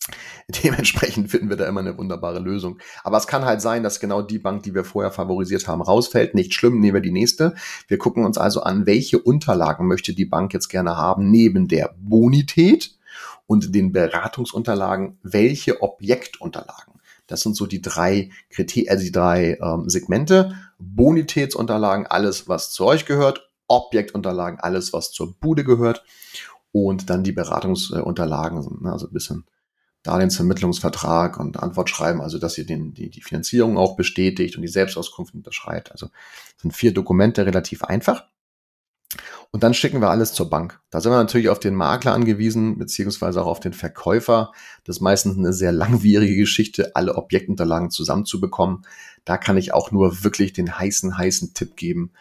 Dementsprechend 0.63 1.31
finden 1.31 1.49
wir 1.49 1.57
da 1.57 1.67
immer 1.67 1.81
eine 1.81 1.97
wunderbare 1.97 2.39
Lösung. 2.39 2.79
Aber 3.03 3.17
es 3.17 3.27
kann 3.27 3.45
halt 3.45 3.61
sein, 3.61 3.83
dass 3.83 4.01
genau 4.01 4.23
die 4.23 4.39
Bank, 4.39 4.63
die 4.63 4.75
wir 4.75 4.85
vorher 4.85 5.11
favorisiert 5.11 5.67
haben, 5.67 5.83
rausfällt. 5.83 6.35
Nicht 6.35 6.55
schlimm, 6.55 6.81
nehmen 6.81 6.95
wir 6.95 7.01
die 7.01 7.13
nächste. 7.13 7.55
Wir 7.89 7.99
gucken 7.99 8.25
uns 8.25 8.39
also 8.39 8.63
an, 8.63 8.87
welche 8.87 9.19
Unterlagen 9.19 9.87
möchte 9.87 10.15
die 10.15 10.27
Bank 10.27 10.53
jetzt 10.53 10.69
gerne 10.69 10.97
haben, 10.97 11.31
neben 11.31 11.69
der 11.69 11.95
Bonität 11.99 12.97
und 13.47 13.75
den 13.75 13.93
Beratungsunterlagen, 13.93 15.19
welche 15.23 15.83
Objektunterlagen. 15.83 16.95
Das 17.27 17.41
sind 17.41 17.57
so 17.57 17.67
die 17.67 17.81
drei 17.81 18.31
Kriterien, 18.51 18.91
also 18.91 19.05
die 19.05 19.13
drei 19.13 19.59
ähm, 19.61 19.89
Segmente. 19.89 20.55
Bonitätsunterlagen, 20.79 22.07
alles, 22.07 22.49
was 22.49 22.73
zu 22.73 22.85
euch 22.85 23.07
gehört. 23.07 23.49
Objektunterlagen, 23.67 24.61
alles, 24.61 24.93
was 24.93 25.11
zur 25.11 25.35
Bude 25.35 25.65
gehört. 25.65 26.05
Und 26.73 27.09
dann 27.09 27.25
die 27.25 27.33
Beratungsunterlagen, 27.33 28.85
also 28.85 29.07
ein 29.07 29.13
bisschen 29.13 29.45
Darlehensvermittlungsvertrag 30.05 31.41
und 31.41 31.61
Antwortschreiben, 31.61 32.21
also 32.21 32.39
dass 32.39 32.57
ihr 32.57 32.67
den, 32.67 32.95
die, 32.95 33.11
die 33.11 33.23
Finanzierung 33.23 33.77
auch 33.77 33.97
bestätigt 33.97 34.55
und 34.55 34.63
die 34.63 34.69
Selbstauskunft 34.69 35.35
unterschreibt. 35.35 35.91
Also 35.91 36.09
sind 36.61 36.73
vier 36.73 36.95
Dokumente 36.95 37.45
relativ 37.45 37.83
einfach. 37.83 38.25
Und 39.51 39.63
dann 39.63 39.73
schicken 39.73 40.01
wir 40.01 40.11
alles 40.11 40.33
zur 40.33 40.51
Bank. 40.51 40.81
Da 40.91 41.01
sind 41.01 41.13
wir 41.13 41.17
natürlich 41.17 41.49
auf 41.49 41.61
den 41.61 41.75
Makler 41.75 42.13
angewiesen, 42.13 42.77
beziehungsweise 42.77 43.41
auch 43.41 43.47
auf 43.47 43.61
den 43.61 43.73
Verkäufer. 43.73 44.53
Das 44.85 44.97
ist 44.97 45.01
meistens 45.01 45.39
eine 45.39 45.53
sehr 45.53 45.73
langwierige 45.73 46.37
Geschichte, 46.37 46.95
alle 46.97 47.15
Objektunterlagen 47.15 47.91
zusammenzubekommen. 47.91 48.85
Da 49.25 49.39
kann 49.39 49.57
ich 49.57 49.73
auch 49.73 49.91
nur 49.91 50.23
wirklich 50.23 50.53
den 50.53 50.79
heißen, 50.79 51.17
heißen 51.17 51.55
Tipp 51.55 51.77
geben. 51.77 52.13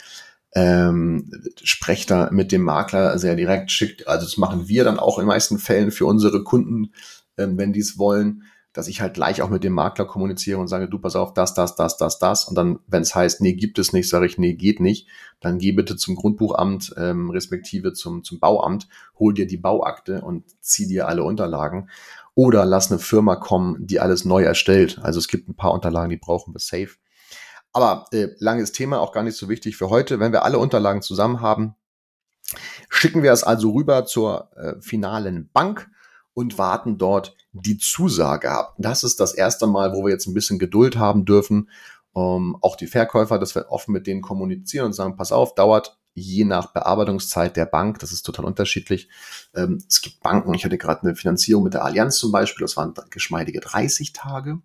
Ähm, 0.56 1.32
sprecht 1.64 2.12
da 2.12 2.30
mit 2.32 2.52
dem 2.52 2.62
Makler 2.62 3.18
sehr 3.18 3.36
direkt, 3.36 3.72
schickt, 3.72 4.08
also 4.08 4.28
das 4.28 4.38
machen 4.38 4.68
wir 4.68 4.84
dann 4.84 5.00
auch 5.00 5.18
in 5.18 5.26
meisten 5.26 5.58
Fällen 5.58 5.90
für 5.90 6.06
unsere 6.06 6.44
Kunden, 6.44 6.92
ähm, 7.38 7.58
wenn 7.58 7.74
die 7.74 7.80
es 7.80 7.98
wollen, 7.98 8.44
dass 8.74 8.88
ich 8.88 9.02
halt 9.02 9.14
gleich 9.14 9.42
auch 9.44 9.50
mit 9.50 9.64
dem 9.64 9.74
Makler 9.74 10.06
kommuniziere 10.06 10.60
und 10.60 10.68
sage, 10.68 10.90
du 10.90 10.98
pass 10.98 11.16
auf, 11.16 11.34
das, 11.34 11.54
das, 11.54 11.76
das, 11.76 11.96
das, 11.98 12.18
das. 12.18 12.46
Und 12.46 12.56
dann, 12.56 12.80
wenn 12.88 13.04
es 13.04 13.14
heißt, 13.14 13.40
nee, 13.40 13.54
gibt 13.54 13.78
es 13.78 13.94
nicht, 13.94 14.10
sage 14.10 14.26
ich, 14.26 14.40
nee, 14.40 14.56
geht 14.56 14.80
nicht, 14.80 15.08
dann 15.40 15.60
geh 15.60 15.72
bitte 15.72 15.96
zum 15.96 16.16
Grundbuchamt, 16.16 16.94
ähm, 16.98 17.30
respektive 17.30 17.94
zum, 17.94 18.24
zum 18.24 18.40
Bauamt, 18.40 18.88
hol 19.20 19.34
dir 19.34 19.46
die 19.46 19.58
Bauakte 19.58 20.22
und 20.22 20.44
zieh 20.60 20.88
dir 20.88 21.08
alle 21.08 21.24
Unterlagen. 21.24 21.90
Oder 22.34 22.66
lass 22.66 22.92
eine 22.92 23.00
Firma 23.00 23.36
kommen, 23.36 23.86
die 23.86 24.00
alles 24.00 24.26
neu 24.26 24.42
erstellt. 24.42 25.00
Also 25.04 25.20
es 25.20 25.28
gibt 25.28 25.48
ein 25.48 25.56
paar 25.56 25.72
Unterlagen, 25.72 26.10
die 26.10 26.18
brauchen 26.18 26.56
wir 26.56 26.60
safe. 26.60 26.96
Aber 27.74 28.06
äh, 28.12 28.30
langes 28.40 28.72
Thema, 28.72 29.00
auch 29.00 29.12
gar 29.12 29.24
nicht 29.24 29.38
so 29.38 29.50
wichtig 29.50 29.78
für 29.78 29.92
heute. 29.92 30.20
Wenn 30.20 30.32
wir 30.32 30.44
alle 30.44 30.58
Unterlagen 30.58 31.04
zusammen 31.04 31.42
haben, 31.42 31.76
schicken 32.90 33.22
wir 33.22 33.32
es 33.32 33.44
also 33.44 33.72
rüber 33.72 34.06
zur 34.06 34.50
äh, 34.56 34.82
finalen 34.82 35.50
Bank 35.54 35.90
und 36.34 36.58
warten 36.58 36.98
dort 36.98 37.36
die 37.52 37.78
Zusage 37.78 38.52
ab. 38.52 38.76
Das 38.78 39.04
ist 39.04 39.20
das 39.20 39.34
erste 39.34 39.68
Mal, 39.68 39.94
wo 39.94 40.04
wir 40.04 40.12
jetzt 40.12 40.28
ein 40.28 40.34
bisschen 40.34 40.60
Geduld 40.60 40.98
haben 40.98 41.26
dürfen. 41.26 41.70
Ähm, 42.16 42.58
auch 42.62 42.76
die 42.76 42.88
Verkäufer, 42.88 43.40
dass 43.40 43.56
wir 43.56 43.70
offen 43.70 43.92
mit 43.92 44.08
denen 44.08 44.22
kommunizieren 44.22 44.88
und 44.88 44.94
sagen, 44.94 45.16
pass 45.16 45.32
auf, 45.32 45.56
dauert 45.56 45.98
je 46.16 46.46
nach 46.46 46.68
Bearbeitungszeit 46.74 47.58
der 47.58 47.66
Bank, 47.66 48.00
das 48.00 48.12
ist 48.12 48.24
total 48.24 48.46
unterschiedlich. 48.46 49.10
Ähm, 49.56 49.84
es 49.88 50.02
gibt 50.02 50.22
Banken, 50.22 50.54
ich 50.54 50.64
hatte 50.64 50.78
gerade 50.78 51.02
eine 51.02 51.16
Finanzierung 51.16 51.64
mit 51.64 51.74
der 51.74 51.84
Allianz 51.84 52.18
zum 52.18 52.32
Beispiel, 52.32 52.64
das 52.64 52.78
waren 52.78 52.94
geschmeidige 53.10 53.60
30 53.60 54.14
Tage. 54.14 54.62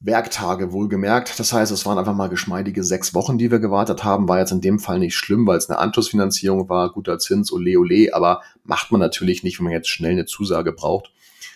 Werktage 0.00 0.72
wohlgemerkt. 0.72 1.38
Das 1.40 1.52
heißt, 1.52 1.72
es 1.72 1.84
waren 1.84 1.98
einfach 1.98 2.14
mal 2.14 2.28
geschmeidige 2.28 2.84
sechs 2.84 3.14
Wochen, 3.14 3.36
die 3.36 3.50
wir 3.50 3.58
gewartet 3.58 4.04
haben. 4.04 4.28
War 4.28 4.38
jetzt 4.38 4.52
in 4.52 4.60
dem 4.60 4.78
Fall 4.78 5.00
nicht 5.00 5.16
schlimm, 5.16 5.46
weil 5.46 5.58
es 5.58 5.68
eine 5.68 5.78
Anschlussfinanzierung 5.78 6.68
war, 6.68 6.92
guter 6.92 7.18
Zins, 7.18 7.52
ole 7.52 7.78
ole, 7.78 8.14
aber 8.14 8.42
macht 8.62 8.92
man 8.92 9.00
natürlich 9.00 9.42
nicht, 9.42 9.58
wenn 9.58 9.64
man 9.64 9.72
jetzt 9.72 9.88
schnell 9.88 10.12
eine 10.12 10.26
Zusage 10.26 10.72
braucht. 10.72 11.12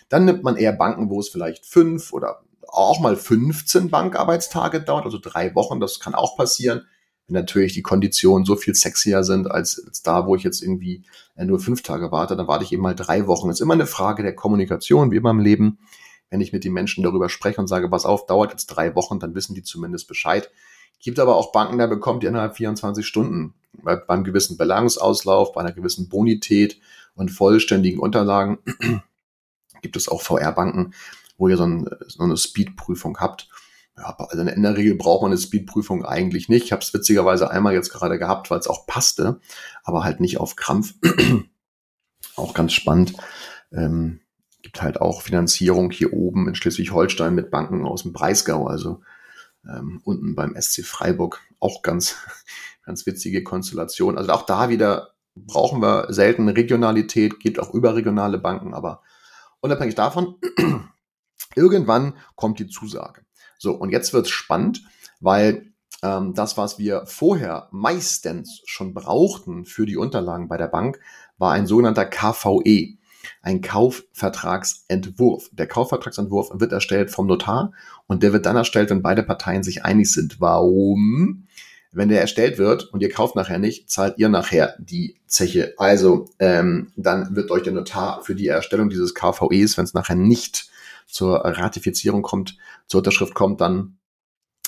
Dann 0.09 0.25
nimmt 0.25 0.43
man 0.43 0.57
eher 0.57 0.73
Banken, 0.73 1.09
wo 1.09 1.19
es 1.19 1.29
vielleicht 1.29 1.65
fünf 1.65 2.11
oder 2.11 2.41
auch 2.67 2.99
mal 2.99 3.15
15 3.15 3.89
Bankarbeitstage 3.89 4.81
dauert, 4.81 5.05
also 5.05 5.19
drei 5.21 5.55
Wochen, 5.55 5.79
das 5.79 5.99
kann 5.99 6.15
auch 6.15 6.35
passieren. 6.35 6.81
Wenn 7.27 7.35
natürlich 7.35 7.73
die 7.73 7.83
Konditionen 7.83 8.45
so 8.45 8.57
viel 8.57 8.75
sexier 8.75 9.23
sind 9.23 9.49
als, 9.49 9.81
als 9.85 10.01
da, 10.01 10.27
wo 10.27 10.35
ich 10.35 10.43
jetzt 10.43 10.61
irgendwie 10.61 11.03
äh, 11.35 11.45
nur 11.45 11.59
fünf 11.59 11.81
Tage 11.81 12.11
warte, 12.11 12.35
dann 12.35 12.47
warte 12.47 12.65
ich 12.65 12.73
eben 12.73 12.81
mal 12.81 12.95
drei 12.95 13.27
Wochen. 13.27 13.47
Das 13.47 13.57
ist 13.57 13.61
immer 13.61 13.75
eine 13.75 13.85
Frage 13.85 14.23
der 14.23 14.35
Kommunikation, 14.35 15.11
wie 15.11 15.15
immer 15.15 15.31
im 15.31 15.39
Leben 15.39 15.77
wenn 16.33 16.41
ich 16.41 16.51
mit 16.51 16.63
den 16.63 16.73
Menschen 16.73 17.03
darüber 17.03 17.29
spreche 17.29 17.61
und 17.61 17.67
sage, 17.67 17.87
pass 17.89 18.07
auf, 18.07 18.25
dauert 18.25 18.49
jetzt 18.49 18.65
drei 18.65 18.95
Wochen, 18.95 19.19
dann 19.19 19.35
wissen 19.35 19.53
die 19.53 19.61
zumindest 19.61 20.07
Bescheid. 20.07 20.49
Gibt 20.99 21.19
aber 21.19 21.35
auch 21.35 21.51
Banken, 21.51 21.77
da 21.77 21.85
bekommt 21.85 22.23
ihr 22.23 22.29
innerhalb 22.29 22.57
24 22.57 23.05
Stunden 23.05 23.53
bei, 23.83 23.97
beim 23.97 24.23
gewissen 24.23 24.57
Belangungsauslauf, 24.57 25.53
bei 25.53 25.61
einer 25.61 25.73
gewissen 25.73 26.09
Bonität 26.09 26.79
und 27.13 27.29
vollständigen 27.29 27.99
Unterlagen 27.99 28.57
gibt 29.83 29.95
es 29.95 30.09
auch 30.09 30.23
VR-Banken, 30.23 30.95
wo 31.37 31.49
ihr 31.49 31.57
so, 31.57 31.67
ein, 31.67 31.87
so 32.07 32.23
eine 32.23 32.35
Speed-Prüfung 32.35 33.19
habt. 33.19 33.47
Ja, 33.95 34.15
also 34.17 34.41
in 34.41 34.63
der 34.63 34.75
Regel 34.75 34.95
braucht 34.95 35.21
man 35.21 35.29
eine 35.29 35.39
Speed-Prüfung 35.39 36.03
eigentlich 36.03 36.49
nicht. 36.49 36.65
Ich 36.65 36.71
habe 36.71 36.81
es 36.81 36.91
witzigerweise 36.95 37.51
einmal 37.51 37.75
jetzt 37.75 37.91
gerade 37.91 38.17
gehabt, 38.17 38.49
weil 38.49 38.57
es 38.57 38.67
auch 38.67 38.87
passte, 38.87 39.39
aber 39.83 40.03
halt 40.03 40.19
nicht 40.19 40.39
auf 40.39 40.55
Krampf. 40.55 40.95
auch 42.35 42.55
ganz 42.55 42.73
spannend. 42.73 43.13
Ähm, 43.71 44.19
gibt 44.63 44.81
halt 44.81 44.99
auch 44.99 45.21
Finanzierung 45.21 45.91
hier 45.91 46.13
oben 46.13 46.47
in 46.47 46.55
Schleswig-Holstein 46.55 47.35
mit 47.35 47.51
Banken 47.51 47.85
aus 47.85 48.03
dem 48.03 48.13
Breisgau, 48.13 48.65
also 48.65 49.01
ähm, 49.69 50.01
unten 50.03 50.35
beim 50.35 50.59
SC 50.59 50.83
Freiburg. 50.83 51.41
Auch 51.59 51.83
ganz, 51.83 52.15
ganz 52.85 53.05
witzige 53.05 53.43
Konstellation. 53.43 54.17
Also 54.17 54.31
auch 54.31 54.45
da 54.45 54.69
wieder 54.69 55.13
brauchen 55.35 55.81
wir 55.81 56.07
selten 56.09 56.47
Regionalität, 56.49 57.39
gibt 57.39 57.59
auch 57.59 57.73
überregionale 57.73 58.37
Banken, 58.37 58.73
aber 58.73 59.01
unabhängig 59.59 59.95
davon, 59.95 60.35
irgendwann 61.55 62.17
kommt 62.35 62.59
die 62.59 62.67
Zusage. 62.67 63.21
So, 63.57 63.73
und 63.73 63.89
jetzt 63.89 64.13
wird's 64.13 64.29
spannend, 64.29 64.83
weil 65.19 65.73
ähm, 66.03 66.33
das, 66.33 66.57
was 66.57 66.79
wir 66.79 67.05
vorher 67.05 67.67
meistens 67.71 68.61
schon 68.65 68.93
brauchten 68.93 69.65
für 69.65 69.85
die 69.85 69.97
Unterlagen 69.97 70.47
bei 70.47 70.57
der 70.57 70.67
Bank, 70.67 70.99
war 71.37 71.51
ein 71.51 71.67
sogenannter 71.67 72.05
KVE 72.05 72.97
ein 73.41 73.61
Kaufvertragsentwurf. 73.61 75.49
Der 75.51 75.67
Kaufvertragsentwurf 75.67 76.49
wird 76.53 76.71
erstellt 76.71 77.11
vom 77.11 77.27
Notar 77.27 77.73
und 78.07 78.23
der 78.23 78.33
wird 78.33 78.45
dann 78.45 78.55
erstellt, 78.55 78.89
wenn 78.89 79.01
beide 79.01 79.23
Parteien 79.23 79.63
sich 79.63 79.85
einig 79.85 80.11
sind. 80.11 80.39
Warum? 80.39 81.47
Wenn 81.91 82.09
der 82.09 82.21
erstellt 82.21 82.57
wird 82.57 82.85
und 82.85 83.01
ihr 83.01 83.09
kauft 83.09 83.35
nachher 83.35 83.59
nicht, 83.59 83.89
zahlt 83.89 84.17
ihr 84.17 84.27
nachher 84.27 84.75
die 84.79 85.15
Zeche. 85.27 85.75
Also 85.77 86.25
ähm, 86.39 86.91
dann 86.95 87.35
wird 87.35 87.51
euch 87.51 87.63
der 87.63 87.73
Notar 87.73 88.23
für 88.23 88.33
die 88.33 88.47
Erstellung 88.47 88.89
dieses 88.89 89.13
KVEs, 89.13 89.77
wenn 89.77 89.85
es 89.85 89.93
nachher 89.93 90.15
nicht 90.15 90.69
zur 91.05 91.45
Ratifizierung 91.45 92.23
kommt, 92.23 92.57
zur 92.87 92.99
Unterschrift 92.99 93.35
kommt, 93.35 93.61
dann 93.61 93.97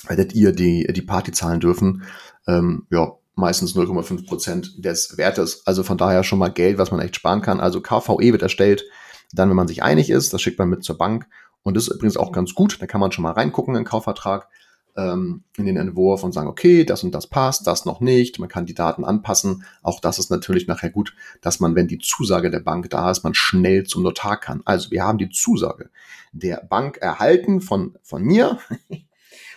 werdet 0.06 0.34
ihr 0.34 0.52
die, 0.52 0.86
die 0.92 1.02
Party 1.02 1.32
zahlen 1.32 1.60
dürfen. 1.60 2.04
Ähm, 2.46 2.86
ja, 2.90 3.12
meistens 3.36 3.76
0,5 3.76 4.26
Prozent 4.26 4.84
des 4.84 5.16
Wertes. 5.16 5.64
Also 5.66 5.84
von 5.84 5.98
daher 5.98 6.24
schon 6.24 6.38
mal 6.38 6.48
Geld, 6.48 6.78
was 6.78 6.90
man 6.90 7.00
echt 7.00 7.16
sparen 7.16 7.42
kann. 7.42 7.60
Also 7.60 7.80
KVE 7.80 8.32
wird 8.32 8.42
erstellt, 8.42 8.84
dann, 9.32 9.48
wenn 9.48 9.56
man 9.56 9.68
sich 9.68 9.82
einig 9.82 10.10
ist, 10.10 10.32
das 10.32 10.42
schickt 10.42 10.58
man 10.58 10.68
mit 10.68 10.82
zur 10.82 10.98
Bank. 10.98 11.28
Und 11.62 11.76
das 11.76 11.88
ist 11.88 11.94
übrigens 11.94 12.16
auch 12.16 12.32
ganz 12.32 12.54
gut. 12.54 12.80
Da 12.80 12.86
kann 12.86 13.00
man 13.00 13.12
schon 13.12 13.22
mal 13.22 13.32
reingucken 13.32 13.74
in 13.74 13.82
den 13.82 13.86
Kaufvertrag, 13.86 14.48
ähm, 14.96 15.42
in 15.56 15.66
den 15.66 15.76
Entwurf 15.76 16.22
und 16.24 16.32
sagen, 16.32 16.48
okay, 16.48 16.84
das 16.84 17.04
und 17.04 17.14
das 17.14 17.26
passt, 17.26 17.66
das 17.66 17.84
noch 17.84 18.00
nicht. 18.00 18.38
Man 18.38 18.48
kann 18.48 18.66
die 18.66 18.74
Daten 18.74 19.04
anpassen. 19.04 19.64
Auch 19.82 20.00
das 20.00 20.18
ist 20.18 20.30
natürlich 20.30 20.66
nachher 20.66 20.90
gut, 20.90 21.14
dass 21.42 21.60
man, 21.60 21.74
wenn 21.74 21.88
die 21.88 21.98
Zusage 21.98 22.50
der 22.50 22.60
Bank 22.60 22.88
da 22.90 23.10
ist, 23.10 23.22
man 23.22 23.34
schnell 23.34 23.84
zum 23.84 24.02
Notar 24.02 24.38
kann. 24.38 24.62
Also 24.64 24.90
wir 24.90 25.04
haben 25.04 25.18
die 25.18 25.28
Zusage 25.28 25.90
der 26.32 26.64
Bank 26.68 26.98
erhalten 26.98 27.60
von, 27.60 27.98
von 28.02 28.22
mir. 28.22 28.58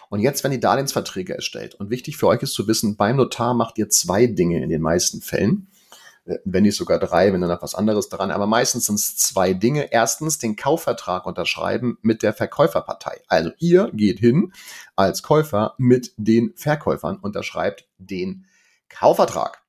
Und 0.09 0.19
jetzt 0.19 0.43
werden 0.43 0.53
die 0.53 0.59
Darlehensverträge 0.59 1.35
erstellt. 1.35 1.75
Und 1.75 1.89
wichtig 1.89 2.17
für 2.17 2.27
euch 2.27 2.41
ist 2.41 2.53
zu 2.53 2.67
wissen, 2.67 2.97
beim 2.97 3.15
Notar 3.15 3.53
macht 3.53 3.77
ihr 3.77 3.89
zwei 3.89 4.25
Dinge 4.25 4.61
in 4.63 4.69
den 4.69 4.81
meisten 4.81 5.21
Fällen. 5.21 5.69
Äh, 6.25 6.39
wenn 6.45 6.63
nicht 6.63 6.75
sogar 6.75 6.99
drei, 6.99 7.31
wenn 7.31 7.41
dann 7.41 7.49
noch 7.49 7.61
was 7.61 7.75
anderes 7.75 8.09
dran. 8.09 8.31
Aber 8.31 8.47
meistens 8.47 8.85
sind 8.85 8.95
es 8.95 9.17
zwei 9.17 9.53
Dinge. 9.53 9.91
Erstens 9.91 10.37
den 10.37 10.55
Kaufvertrag 10.55 11.25
unterschreiben 11.25 11.97
mit 12.01 12.23
der 12.23 12.33
Verkäuferpartei. 12.33 13.21
Also 13.27 13.51
ihr 13.59 13.91
geht 13.93 14.19
hin 14.19 14.53
als 14.95 15.23
Käufer 15.23 15.75
mit 15.77 16.13
den 16.17 16.53
Verkäufern, 16.55 17.17
unterschreibt 17.17 17.87
den 17.97 18.45
Kaufvertrag. 18.89 19.63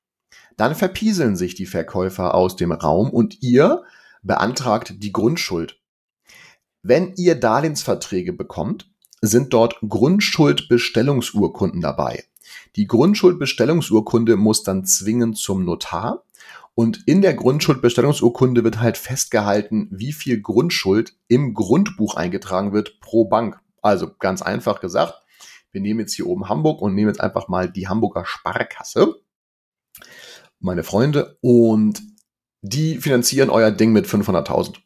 Dann 0.57 0.75
verpieseln 0.75 1.35
sich 1.35 1.55
die 1.55 1.65
Verkäufer 1.65 2.33
aus 2.35 2.55
dem 2.55 2.71
Raum 2.71 3.09
und 3.09 3.41
ihr 3.41 3.83
beantragt 4.21 4.95
die 4.97 5.11
Grundschuld. 5.11 5.79
Wenn 6.83 7.13
ihr 7.15 7.35
Darlehensverträge 7.35 8.33
bekommt, 8.33 8.90
sind 9.21 9.53
dort 9.53 9.77
Grundschuldbestellungsurkunden 9.87 11.79
dabei. 11.81 12.25
Die 12.75 12.87
Grundschuldbestellungsurkunde 12.87 14.35
muss 14.35 14.63
dann 14.63 14.85
zwingend 14.85 15.37
zum 15.37 15.63
Notar. 15.63 16.23
Und 16.73 17.03
in 17.05 17.21
der 17.21 17.33
Grundschuldbestellungsurkunde 17.33 18.63
wird 18.63 18.79
halt 18.79 18.97
festgehalten, 18.97 19.87
wie 19.91 20.13
viel 20.13 20.41
Grundschuld 20.41 21.15
im 21.27 21.53
Grundbuch 21.53 22.15
eingetragen 22.15 22.73
wird 22.73 22.99
pro 23.01 23.25
Bank. 23.25 23.59
Also 23.81 24.11
ganz 24.17 24.41
einfach 24.41 24.79
gesagt, 24.79 25.21
wir 25.71 25.81
nehmen 25.81 25.99
jetzt 26.01 26.13
hier 26.13 26.27
oben 26.27 26.49
Hamburg 26.49 26.81
und 26.81 26.95
nehmen 26.95 27.09
jetzt 27.09 27.21
einfach 27.21 27.47
mal 27.47 27.69
die 27.69 27.87
Hamburger 27.87 28.25
Sparkasse, 28.25 29.15
meine 30.59 30.83
Freunde, 30.83 31.37
und 31.41 32.01
die 32.61 32.97
finanzieren 32.97 33.49
euer 33.49 33.71
Ding 33.71 33.91
mit 33.91 34.05
500.000. 34.05 34.77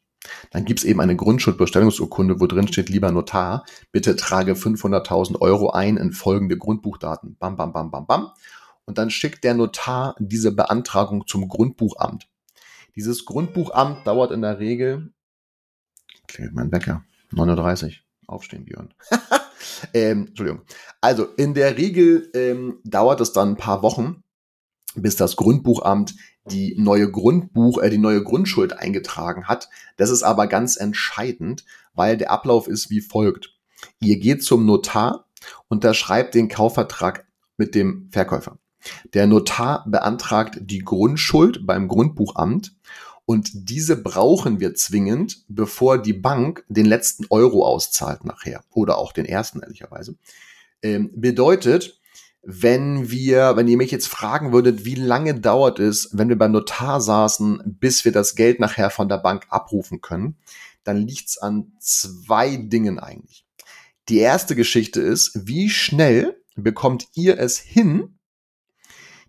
Dann 0.51 0.65
gibt's 0.65 0.83
eben 0.83 1.01
eine 1.01 1.15
Grundschuldbestellungsurkunde, 1.15 2.39
wo 2.39 2.47
drin 2.47 2.67
steht, 2.67 2.89
lieber 2.89 3.11
Notar, 3.11 3.65
bitte 3.91 4.15
trage 4.15 4.53
500.000 4.53 5.39
Euro 5.41 5.71
ein 5.71 5.97
in 5.97 6.11
folgende 6.11 6.57
Grundbuchdaten. 6.57 7.37
Bam, 7.37 7.55
bam, 7.55 7.73
bam, 7.73 7.91
bam, 7.91 8.05
bam. 8.05 8.31
Und 8.85 8.97
dann 8.97 9.09
schickt 9.09 9.43
der 9.43 9.53
Notar 9.53 10.15
diese 10.19 10.51
Beantragung 10.51 11.25
zum 11.27 11.47
Grundbuchamt. 11.47 12.27
Dieses 12.95 13.25
Grundbuchamt 13.25 14.07
dauert 14.07 14.31
in 14.31 14.41
der 14.41 14.59
Regel, 14.59 15.11
klingelt 16.27 16.55
mein 16.55 16.71
Wecker, 16.71 17.03
9.30 17.31 17.97
Aufstehen, 18.27 18.65
Björn. 18.65 18.93
ähm, 19.93 20.27
Entschuldigung. 20.27 20.61
Also 21.01 21.25
in 21.37 21.53
der 21.53 21.77
Regel 21.77 22.29
ähm, 22.33 22.79
dauert 22.83 23.21
es 23.21 23.33
dann 23.33 23.49
ein 23.49 23.57
paar 23.57 23.81
Wochen, 23.81 24.23
bis 24.95 25.15
das 25.15 25.35
Grundbuchamt 25.35 26.15
die 26.45 26.75
neue 26.77 27.09
Grundbuch, 27.09 27.81
äh, 27.81 27.89
die 27.89 27.97
neue 27.97 28.23
Grundschuld 28.23 28.77
eingetragen 28.77 29.47
hat. 29.47 29.69
Das 29.97 30.09
ist 30.09 30.23
aber 30.23 30.47
ganz 30.47 30.77
entscheidend, 30.77 31.65
weil 31.93 32.17
der 32.17 32.31
Ablauf 32.31 32.67
ist 32.67 32.89
wie 32.89 33.01
folgt. 33.01 33.55
Ihr 33.99 34.17
geht 34.17 34.43
zum 34.43 34.65
Notar, 34.65 35.25
unterschreibt 35.67 36.35
den 36.35 36.47
Kaufvertrag 36.47 37.25
mit 37.57 37.75
dem 37.75 38.09
Verkäufer. 38.11 38.57
Der 39.13 39.25
Notar 39.27 39.85
beantragt 39.87 40.59
die 40.61 40.79
Grundschuld 40.79 41.65
beim 41.65 41.87
Grundbuchamt 41.87 42.75
und 43.25 43.69
diese 43.69 43.97
brauchen 43.97 44.59
wir 44.59 44.75
zwingend, 44.75 45.43
bevor 45.47 45.97
die 45.97 46.13
Bank 46.13 46.63
den 46.67 46.85
letzten 46.85 47.25
Euro 47.29 47.65
auszahlt 47.65 48.23
nachher. 48.23 48.63
Oder 48.71 48.99
auch 48.99 49.11
den 49.11 49.25
ersten, 49.25 49.61
ehrlicherweise. 49.61 50.15
Ähm, 50.83 51.09
bedeutet, 51.15 51.99
wenn 52.45 53.09
wir, 53.09 53.55
wenn 53.55 53.67
ihr 53.67 53.77
mich 53.77 53.89
jetzt 53.89 54.07
fragen 54.07 54.53
würdet, 54.53 54.85
wie 54.85 54.93
lange 54.93 55.33
dauert 55.33 55.79
es, 55.79 56.09
wenn 56.13 56.29
wir 56.29 56.37
beim 56.37 56.51
Notar 56.51 57.01
saßen, 57.01 57.63
bis 57.65 58.05
wir 58.05 58.11
das 58.11 58.35
Geld 58.35 58.59
nachher 58.59 58.91
von 58.91 59.09
der 59.09 59.17
Bank 59.17 59.47
abrufen 59.49 59.99
können, 59.99 60.37
dann 60.83 60.97
liegt's 60.97 61.39
an 61.39 61.73
zwei 61.79 62.57
Dingen 62.57 62.99
eigentlich. 62.99 63.47
Die 64.09 64.19
erste 64.19 64.55
Geschichte 64.55 65.01
ist, 65.01 65.47
wie 65.47 65.71
schnell 65.71 66.39
bekommt 66.55 67.07
ihr 67.15 67.39
es 67.39 67.57
hin, 67.57 68.19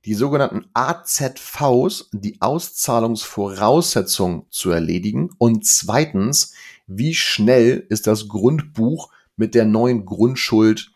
die 0.05 0.13
sogenannten 0.13 0.67
AZVs, 0.75 2.11
die 2.13 2.43
Auszahlungsvoraussetzungen 2.43 4.45
zu 4.51 4.71
erledigen 4.71 5.31
und 5.39 5.67
zweitens, 5.67 6.53
wie 6.87 7.15
schnell 7.15 7.87
ist 7.89 8.07
das 8.07 8.29
Grundbuch 8.29 9.11
mit 9.37 9.55
der 9.55 9.65
neuen 9.65 10.05
Grundschuld 10.05 10.93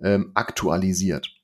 ähm, 0.00 0.30
aktualisiert. 0.34 1.37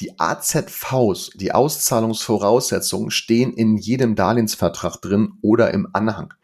Die 0.00 0.20
AZVs, 0.20 1.30
die 1.34 1.52
Auszahlungsvoraussetzungen, 1.52 3.10
stehen 3.10 3.52
in 3.52 3.76
jedem 3.76 4.14
Darlehensvertrag 4.14 5.02
drin 5.02 5.32
oder 5.42 5.74
im 5.74 5.88
Anhang. 5.92 6.34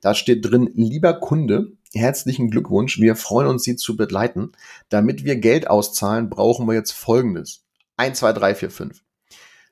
Da 0.00 0.14
steht 0.14 0.50
drin, 0.50 0.70
lieber 0.74 1.12
Kunde, 1.12 1.72
herzlichen 1.92 2.50
Glückwunsch, 2.50 2.98
wir 3.00 3.14
freuen 3.16 3.48
uns, 3.48 3.64
Sie 3.64 3.76
zu 3.76 3.96
begleiten. 3.96 4.52
Damit 4.88 5.24
wir 5.24 5.36
Geld 5.36 5.68
auszahlen, 5.68 6.30
brauchen 6.30 6.66
wir 6.66 6.74
jetzt 6.74 6.92
Folgendes. 6.92 7.64
1, 7.98 8.18
2, 8.18 8.32
3, 8.32 8.54
4, 8.54 8.70
5. 8.70 9.00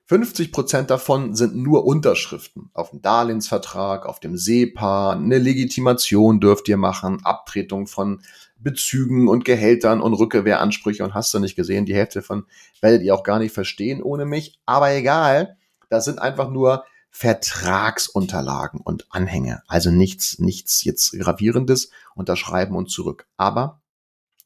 50 0.07 0.53
Prozent 0.53 0.91
davon 0.91 1.35
sind 1.35 1.57
nur 1.57 1.87
Unterschriften 1.87 2.71
auf 2.75 2.91
dem 2.91 3.01
Darlehensvertrag, 3.01 4.05
auf 4.05 4.21
dem 4.21 4.37
SEPA, 4.37 5.13
eine 5.13 5.39
Legitimation 5.39 6.39
dürft 6.39 6.69
ihr 6.69 6.77
machen, 6.77 7.25
Abtretung 7.25 7.87
von 7.87 8.21
Bezügen 8.63 9.29
und 9.29 9.45
Gehältern 9.45 10.01
und 10.01 10.15
Rückgewehransprüche 10.15 11.05
und 11.05 11.15
hast 11.15 11.33
du 11.35 11.39
nicht 11.39 11.57
gesehen, 11.57 11.87
die 11.87 11.95
Hälfte 11.95 12.23
von 12.23 12.45
werdet 12.81 13.03
ihr 13.03 13.15
auch 13.15 13.25
gar 13.25 13.39
nicht 13.39 13.53
verstehen 13.53 14.03
ohne 14.03 14.25
mich, 14.25 14.59
aber 14.67 14.93
egal, 14.93 15.57
das 15.89 16.05
sind 16.05 16.21
einfach 16.21 16.51
nur 16.51 16.85
Vertragsunterlagen 17.11 18.81
und 18.81 19.07
Anhänge, 19.11 19.63
also 19.69 19.91
nichts, 19.91 20.39
nichts 20.39 20.83
jetzt 20.83 21.13
gravierendes, 21.19 21.91
unterschreiben 22.15 22.75
und 22.75 22.91
zurück. 22.91 23.27
Aber 23.37 23.83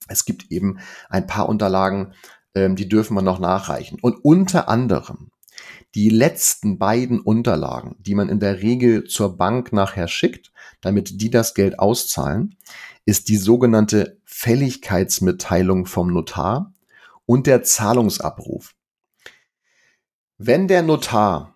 es 0.08 0.24
gibt 0.24 0.50
eben 0.50 0.80
ein 1.08 1.26
paar 1.26 1.48
Unterlagen, 1.48 2.12
ähm, 2.54 2.74
die 2.74 2.88
dürfen 2.88 3.14
wir 3.14 3.22
noch 3.22 3.38
nachreichen. 3.38 3.98
Und 4.00 4.24
unter 4.24 4.68
anderem 4.68 5.30
die 5.96 6.10
letzten 6.10 6.78
beiden 6.78 7.20
Unterlagen, 7.20 7.96
die 7.98 8.14
man 8.14 8.28
in 8.28 8.38
der 8.38 8.60
Regel 8.60 9.04
zur 9.04 9.38
Bank 9.38 9.72
nachher 9.72 10.08
schickt, 10.08 10.52
damit 10.82 11.22
die 11.22 11.30
das 11.30 11.54
Geld 11.54 11.78
auszahlen, 11.78 12.56
ist 13.06 13.30
die 13.30 13.38
sogenannte 13.38 14.20
Fälligkeitsmitteilung 14.26 15.86
vom 15.86 16.12
Notar 16.12 16.74
und 17.24 17.46
der 17.46 17.62
Zahlungsabruf. 17.62 18.74
Wenn 20.36 20.68
der 20.68 20.82
Notar 20.82 21.54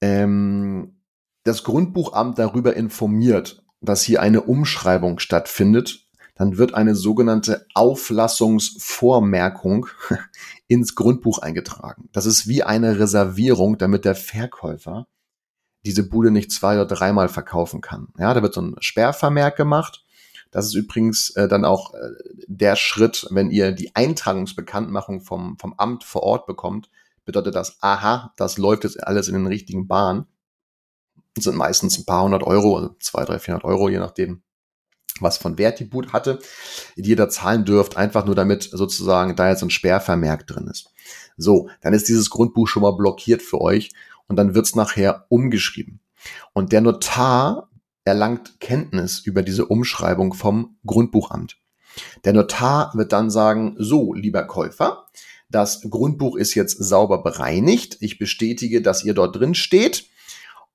ähm, 0.00 1.00
das 1.42 1.64
Grundbuchamt 1.64 2.38
darüber 2.38 2.76
informiert, 2.76 3.64
dass 3.80 4.02
hier 4.02 4.22
eine 4.22 4.42
Umschreibung 4.42 5.18
stattfindet 5.18 6.05
dann 6.36 6.58
wird 6.58 6.74
eine 6.74 6.94
sogenannte 6.94 7.66
Auflassungsvormerkung 7.74 9.88
ins 10.68 10.94
Grundbuch 10.94 11.38
eingetragen. 11.38 12.08
Das 12.12 12.26
ist 12.26 12.46
wie 12.46 12.62
eine 12.62 13.00
Reservierung, 13.00 13.78
damit 13.78 14.04
der 14.04 14.14
Verkäufer 14.14 15.08
diese 15.86 16.08
Bude 16.08 16.30
nicht 16.30 16.52
zwei 16.52 16.74
oder 16.74 16.86
dreimal 16.86 17.28
verkaufen 17.28 17.80
kann. 17.80 18.08
Ja, 18.18 18.34
da 18.34 18.42
wird 18.42 18.54
so 18.54 18.60
ein 18.60 18.76
Sperrvermerk 18.80 19.56
gemacht. 19.56 20.04
Das 20.50 20.66
ist 20.66 20.74
übrigens 20.74 21.30
äh, 21.30 21.48
dann 21.48 21.64
auch 21.64 21.94
äh, 21.94 22.10
der 22.46 22.76
Schritt, 22.76 23.26
wenn 23.30 23.50
ihr 23.50 23.72
die 23.72 23.96
Eintragungsbekanntmachung 23.96 25.22
vom, 25.22 25.56
vom 25.58 25.74
Amt 25.78 26.04
vor 26.04 26.22
Ort 26.22 26.46
bekommt, 26.46 26.90
bedeutet 27.24 27.54
das, 27.54 27.78
aha, 27.80 28.32
das 28.36 28.58
läuft 28.58 28.84
jetzt 28.84 29.02
alles 29.02 29.28
in 29.28 29.34
den 29.34 29.46
richtigen 29.46 29.86
Bahn. 29.86 30.26
Das 31.34 31.44
sind 31.44 31.56
meistens 31.56 31.98
ein 31.98 32.04
paar 32.04 32.24
hundert 32.24 32.42
Euro, 32.42 32.76
also 32.76 32.94
zwei, 33.00 33.24
drei, 33.24 33.38
vierhundert 33.38 33.68
Euro, 33.68 33.88
je 33.88 33.98
nachdem, 33.98 34.42
was 35.22 35.38
von 35.38 35.56
Boot 35.56 36.12
hatte, 36.12 36.38
die 36.96 37.10
ihr 37.10 37.16
da 37.16 37.28
zahlen 37.28 37.64
dürft, 37.64 37.96
einfach 37.96 38.26
nur 38.26 38.34
damit 38.34 38.62
sozusagen 38.64 39.36
da 39.36 39.48
jetzt 39.48 39.62
ein 39.62 39.70
Sperrvermerk 39.70 40.46
drin 40.46 40.68
ist. 40.68 40.92
So, 41.36 41.68
dann 41.82 41.94
ist 41.94 42.08
dieses 42.08 42.30
Grundbuch 42.30 42.68
schon 42.68 42.82
mal 42.82 42.96
blockiert 42.96 43.42
für 43.42 43.60
euch 43.60 43.90
und 44.28 44.36
dann 44.36 44.54
wird's 44.54 44.74
nachher 44.74 45.26
umgeschrieben. 45.28 46.00
Und 46.52 46.72
der 46.72 46.80
Notar 46.80 47.70
erlangt 48.04 48.60
Kenntnis 48.60 49.20
über 49.20 49.42
diese 49.42 49.66
Umschreibung 49.66 50.32
vom 50.32 50.76
Grundbuchamt. 50.86 51.58
Der 52.24 52.32
Notar 52.32 52.92
wird 52.94 53.12
dann 53.12 53.30
sagen, 53.30 53.74
so, 53.78 54.14
lieber 54.14 54.44
Käufer, 54.44 55.06
das 55.48 55.82
Grundbuch 55.88 56.36
ist 56.36 56.54
jetzt 56.54 56.82
sauber 56.82 57.22
bereinigt. 57.22 57.98
Ich 58.00 58.18
bestätige, 58.18 58.82
dass 58.82 59.04
ihr 59.04 59.14
dort 59.14 59.36
drin 59.36 59.54
steht. 59.54 60.06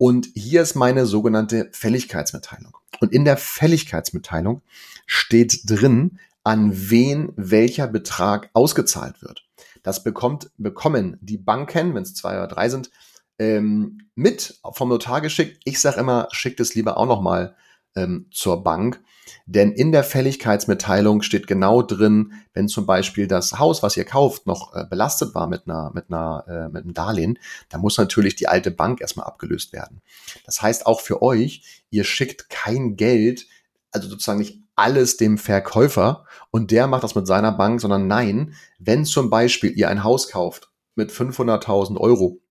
Und 0.02 0.30
hier 0.34 0.64
ist 0.64 0.74
meine 0.74 1.06
sogenannte 1.06 1.70
Fälligkeitsmitteilung. 1.74 2.76
Und 3.02 3.14
in 3.14 3.24
der 3.24 3.38
Fälligkeitsmitteilung 3.38 4.64
steht 5.06 5.70
drin, 5.70 6.18
an 6.44 6.72
wen 6.74 7.34
welcher 7.36 7.86
Betrag 7.86 8.50
ausgezahlt 8.54 9.22
wird. 9.22 9.46
Das 9.84 10.04
bekommt, 10.04 10.50
bekommen 10.58 11.20
die 11.22 11.38
Banken, 11.38 11.94
wenn 11.94 12.02
es 12.02 12.16
zwei 12.16 12.32
oder 12.38 12.48
drei 12.48 12.68
sind, 12.68 12.90
ähm, 13.38 14.08
mit 14.16 14.60
vom 14.74 14.90
Notar 14.90 15.22
geschickt. 15.22 15.62
Ich 15.66 15.80
sage 15.80 16.00
immer, 16.00 16.30
schickt 16.32 16.60
es 16.62 16.74
lieber 16.74 16.98
auch 16.98 17.06
nochmal 17.06 17.56
ähm, 17.96 18.26
zur 18.32 18.64
Bank. 18.64 19.04
Denn 19.46 19.72
in 19.72 19.92
der 19.92 20.04
Fälligkeitsmitteilung 20.04 21.22
steht 21.22 21.48
genau 21.48 21.82
drin, 21.82 22.34
wenn 22.54 22.68
zum 22.68 22.86
Beispiel 22.86 23.28
das 23.28 23.60
Haus, 23.60 23.84
was 23.84 23.98
ihr 23.98 24.06
kauft, 24.06 24.48
noch 24.48 24.74
äh, 24.76 24.86
belastet 24.90 25.36
war 25.36 25.48
mit 25.48 25.68
einer, 25.68 25.92
mit 25.94 26.06
einer, 26.10 26.46
äh, 26.48 26.70
mit 26.70 26.84
einem 26.84 26.94
Darlehen, 26.94 27.40
dann 27.70 27.82
muss 27.82 27.98
natürlich 27.98 28.36
die 28.36 28.48
alte 28.48 28.72
Bank 28.72 29.02
erstmal 29.02 29.28
abgelöst 29.28 29.74
werden. 29.74 30.02
Das 30.46 30.62
heißt 30.62 30.86
auch 30.86 31.02
für 31.02 31.22
euch, 31.22 31.84
ihr 31.90 32.04
schickt 32.04 32.50
kein 32.50 32.96
Geld, 32.96 33.48
also 33.92 34.10
sozusagen 34.10 34.40
nicht 34.40 34.62
alles 34.76 35.18
dem 35.18 35.38
Verkäufer 35.38 36.26
und 36.50 36.72
der 36.72 36.88
macht 36.88 37.04
das 37.04 37.16
mit 37.16 37.28
seiner 37.28 37.52
Bank, 37.52 37.82
sondern 37.82 38.08
nein, 38.08 38.56
wenn 38.80 39.06
zum 39.06 39.30
Beispiel 39.30 39.72
ihr 39.78 39.90
ein 39.90 40.04
Haus 40.04 40.30
kauft 40.30 40.72
mit 40.96 41.12
500.000 41.12 41.98
Euro 41.98 42.42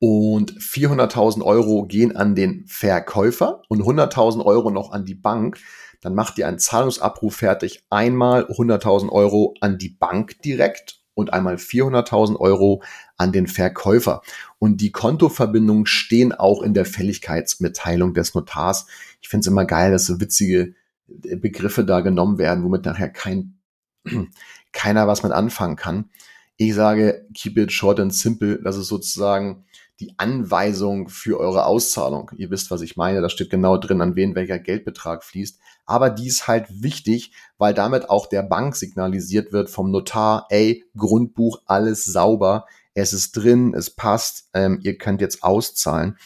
und 0.00 0.52
400.000 0.52 1.42
Euro 1.42 1.84
gehen 1.86 2.16
an 2.16 2.34
den 2.34 2.64
Verkäufer 2.66 3.62
und 3.68 3.82
100.000 3.82 4.44
Euro 4.44 4.70
noch 4.70 4.92
an 4.92 5.04
die 5.04 5.14
Bank. 5.14 5.58
Dann 6.00 6.14
macht 6.14 6.38
ihr 6.38 6.46
einen 6.46 6.60
Zahlungsabruf 6.60 7.36
fertig. 7.36 7.84
Einmal 7.90 8.44
100.000 8.44 9.10
Euro 9.10 9.54
an 9.60 9.78
die 9.78 9.88
Bank 9.88 10.40
direkt 10.42 11.00
und 11.14 11.32
einmal 11.32 11.56
400.000 11.56 12.36
Euro 12.36 12.80
an 13.16 13.32
den 13.32 13.48
Verkäufer. 13.48 14.22
Und 14.60 14.80
die 14.80 14.92
Kontoverbindungen 14.92 15.86
stehen 15.86 16.32
auch 16.32 16.62
in 16.62 16.74
der 16.74 16.84
Fälligkeitsmitteilung 16.84 18.14
des 18.14 18.34
Notars. 18.34 18.86
Ich 19.20 19.28
finde 19.28 19.40
es 19.40 19.46
immer 19.48 19.64
geil, 19.64 19.90
dass 19.90 20.06
so 20.06 20.20
witzige 20.20 20.74
Begriffe 21.08 21.84
da 21.84 22.00
genommen 22.00 22.38
werden, 22.38 22.62
womit 22.62 22.84
nachher 22.84 23.08
kein 23.08 23.58
keiner 24.72 25.08
was 25.08 25.24
mit 25.24 25.32
anfangen 25.32 25.74
kann. 25.74 26.10
Ich 26.56 26.74
sage, 26.74 27.26
keep 27.34 27.56
it 27.58 27.72
short 27.72 27.98
and 27.98 28.14
simple. 28.14 28.60
Das 28.62 28.76
ist 28.76 28.88
sozusagen 28.88 29.64
die 30.00 30.14
Anweisung 30.16 31.08
für 31.08 31.40
eure 31.40 31.66
Auszahlung. 31.66 32.30
Ihr 32.36 32.50
wisst, 32.50 32.70
was 32.70 32.82
ich 32.82 32.96
meine. 32.96 33.20
Da 33.20 33.28
steht 33.28 33.50
genau 33.50 33.76
drin, 33.76 34.00
an 34.00 34.14
wen 34.14 34.34
welcher 34.34 34.58
Geldbetrag 34.58 35.24
fließt. 35.24 35.58
Aber 35.86 36.10
die 36.10 36.28
ist 36.28 36.46
halt 36.46 36.66
wichtig, 36.70 37.32
weil 37.56 37.74
damit 37.74 38.08
auch 38.08 38.26
der 38.26 38.42
Bank 38.42 38.76
signalisiert 38.76 39.52
wird 39.52 39.70
vom 39.70 39.90
Notar, 39.90 40.46
ey, 40.50 40.84
Grundbuch, 40.96 41.62
alles 41.66 42.04
sauber. 42.04 42.66
Es 42.94 43.12
ist 43.12 43.32
drin, 43.32 43.74
es 43.74 43.90
passt, 43.90 44.48
ähm, 44.54 44.80
ihr 44.82 44.98
könnt 44.98 45.20
jetzt 45.20 45.42
auszahlen. 45.42 46.16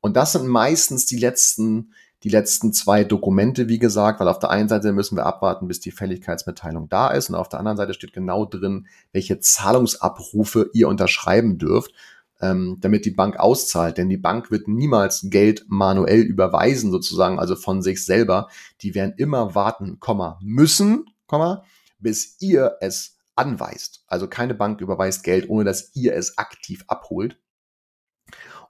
Und 0.00 0.16
das 0.16 0.32
sind 0.32 0.46
meistens 0.46 1.06
die 1.06 1.18
letzten 1.18 1.92
die 2.24 2.30
letzten 2.30 2.72
zwei 2.72 3.04
Dokumente, 3.04 3.68
wie 3.68 3.78
gesagt, 3.78 4.18
weil 4.18 4.28
auf 4.28 4.38
der 4.38 4.48
einen 4.48 4.68
Seite 4.68 4.92
müssen 4.92 5.16
wir 5.16 5.26
abwarten, 5.26 5.68
bis 5.68 5.80
die 5.80 5.90
Fälligkeitsmitteilung 5.90 6.88
da 6.88 7.08
ist 7.08 7.28
und 7.28 7.34
auf 7.34 7.50
der 7.50 7.58
anderen 7.58 7.76
Seite 7.76 7.92
steht 7.92 8.14
genau 8.14 8.46
drin, 8.46 8.86
welche 9.12 9.40
Zahlungsabrufe 9.40 10.70
ihr 10.72 10.88
unterschreiben 10.88 11.58
dürft, 11.58 11.92
ähm, 12.44 12.76
damit 12.80 13.06
die 13.06 13.10
Bank 13.10 13.38
auszahlt. 13.38 13.96
Denn 13.96 14.08
die 14.08 14.18
Bank 14.18 14.50
wird 14.50 14.68
niemals 14.68 15.26
Geld 15.30 15.64
manuell 15.68 16.20
überweisen, 16.20 16.90
sozusagen, 16.90 17.38
also 17.38 17.56
von 17.56 17.82
sich 17.82 18.04
selber. 18.04 18.48
Die 18.82 18.94
werden 18.94 19.14
immer 19.16 19.54
warten, 19.54 19.98
Komma, 19.98 20.38
müssen, 20.42 21.06
Komma, 21.26 21.64
bis 21.98 22.36
ihr 22.40 22.76
es 22.80 23.16
anweist. 23.34 24.04
Also 24.06 24.28
keine 24.28 24.54
Bank 24.54 24.80
überweist 24.80 25.24
Geld, 25.24 25.48
ohne 25.48 25.64
dass 25.64 25.94
ihr 25.94 26.14
es 26.14 26.38
aktiv 26.38 26.84
abholt. 26.86 27.38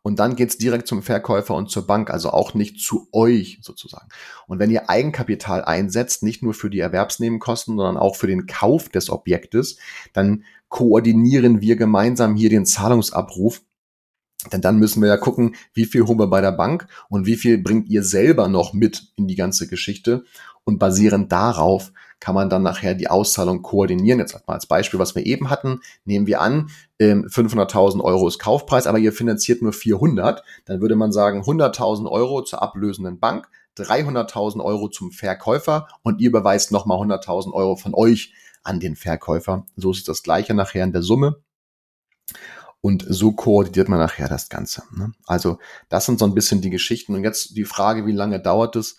Und 0.07 0.19
dann 0.19 0.37
geht's 0.37 0.59
direkt 0.59 0.87
zum 0.87 1.03
Verkäufer 1.03 1.55
und 1.55 1.71
zur 1.71 1.87
Bank, 1.87 2.11
also 2.11 2.29
auch 2.29 2.53
nicht 2.53 2.79
zu 2.79 3.09
euch 3.11 3.59
sozusagen. 3.63 4.09
Und 4.47 4.59
wenn 4.59 4.71
ihr 4.71 4.91
Eigenkapital 4.91 5.65
einsetzt, 5.65 6.23
nicht 6.23 6.43
nur 6.43 6.53
für 6.53 6.69
die 6.69 6.81
Erwerbsnebenkosten, 6.81 7.79
sondern 7.79 7.97
auch 7.97 8.15
für 8.15 8.27
den 8.27 8.47
Kauf 8.47 8.91
des 8.91 9.09
Objektes, 9.09 9.79
dann 10.13 10.45
koordinieren 10.69 11.63
wir 11.63 11.77
gemeinsam 11.77 12.37
hier 12.37 12.51
den 12.51 12.67
Zahlungsabruf 12.67 13.63
denn 14.53 14.61
dann 14.61 14.79
müssen 14.79 15.01
wir 15.01 15.09
ja 15.09 15.17
gucken, 15.17 15.55
wie 15.73 15.87
viel 15.87 16.07
holen 16.07 16.19
wir 16.19 16.27
bei 16.27 16.41
der 16.41 16.53
Bank 16.53 16.87
und 17.09 17.25
wie 17.25 17.37
viel 17.37 17.59
bringt 17.59 17.89
ihr 17.89 18.03
selber 18.03 18.49
noch 18.49 18.75
mit 18.75 19.13
in 19.17 19.27
die 19.27 19.37
ganze 19.37 19.69
Geschichte. 19.69 20.25
Und 20.65 20.79
basierend 20.79 21.31
darauf 21.31 21.93
kann 22.21 22.35
man 22.35 22.49
dann 22.49 22.63
nachher 22.63 22.95
die 22.95 23.09
Auszahlung 23.09 23.63
koordinieren. 23.63 24.19
Jetzt 24.19 24.35
mal 24.47 24.55
als 24.55 24.67
Beispiel, 24.67 24.99
was 24.99 25.15
wir 25.15 25.27
eben 25.27 25.51
hatten, 25.51 25.81
nehmen 26.05 26.27
wir 26.27 26.41
an, 26.41 26.71
500.000 27.01 27.95
ähm, 27.95 28.01
Euro 28.01 28.29
ist 28.29 28.39
Kaufpreis, 28.39 28.87
aber 28.87 28.99
ihr 28.99 29.13
finanziert 29.13 29.63
nur 29.63 29.73
400. 29.73 30.43
Dann 30.65 30.81
würde 30.81 30.97
man 30.97 31.13
sagen, 31.13 31.43
100.000 31.43 32.11
Euro 32.11 32.43
zur 32.43 32.63
ablösenden 32.63 33.19
Bank, 33.19 33.49
300.000 33.77 34.63
Euro 34.65 34.89
zum 34.89 35.11
Verkäufer 35.11 35.89
und 36.03 36.21
ihr 36.21 36.29
überweist 36.29 36.73
nochmal 36.73 36.99
100.000 36.99 37.53
Euro 37.53 37.77
von 37.77 37.95
euch 37.95 38.33
an 38.63 38.81
den 38.81 38.97
Verkäufer. 38.97 39.67
So 39.77 39.91
ist 39.91 40.09
das 40.09 40.23
gleiche 40.23 40.55
nachher 40.55 40.85
in 40.85 40.93
der 40.93 41.03
Summe. 41.03 41.43
Und 42.81 43.05
so 43.09 43.33
koordiniert 43.33 43.89
man 43.89 43.99
nachher 43.99 44.29
das 44.29 44.51
Ganze. 44.51 44.83
Ne? 44.95 45.13
Also 45.27 45.59
das 45.89 46.05
sind 46.05 46.19
so 46.19 46.27
ein 46.27 46.35
bisschen 46.35 46.61
die 46.61 46.71
Geschichten. 46.71 47.15
Und 47.15 47.25
jetzt 47.25 47.57
die 47.57 47.65
Frage, 47.65 48.07
wie 48.07 48.13
lange 48.13 48.41
dauert 48.41 48.77
es? 48.77 48.99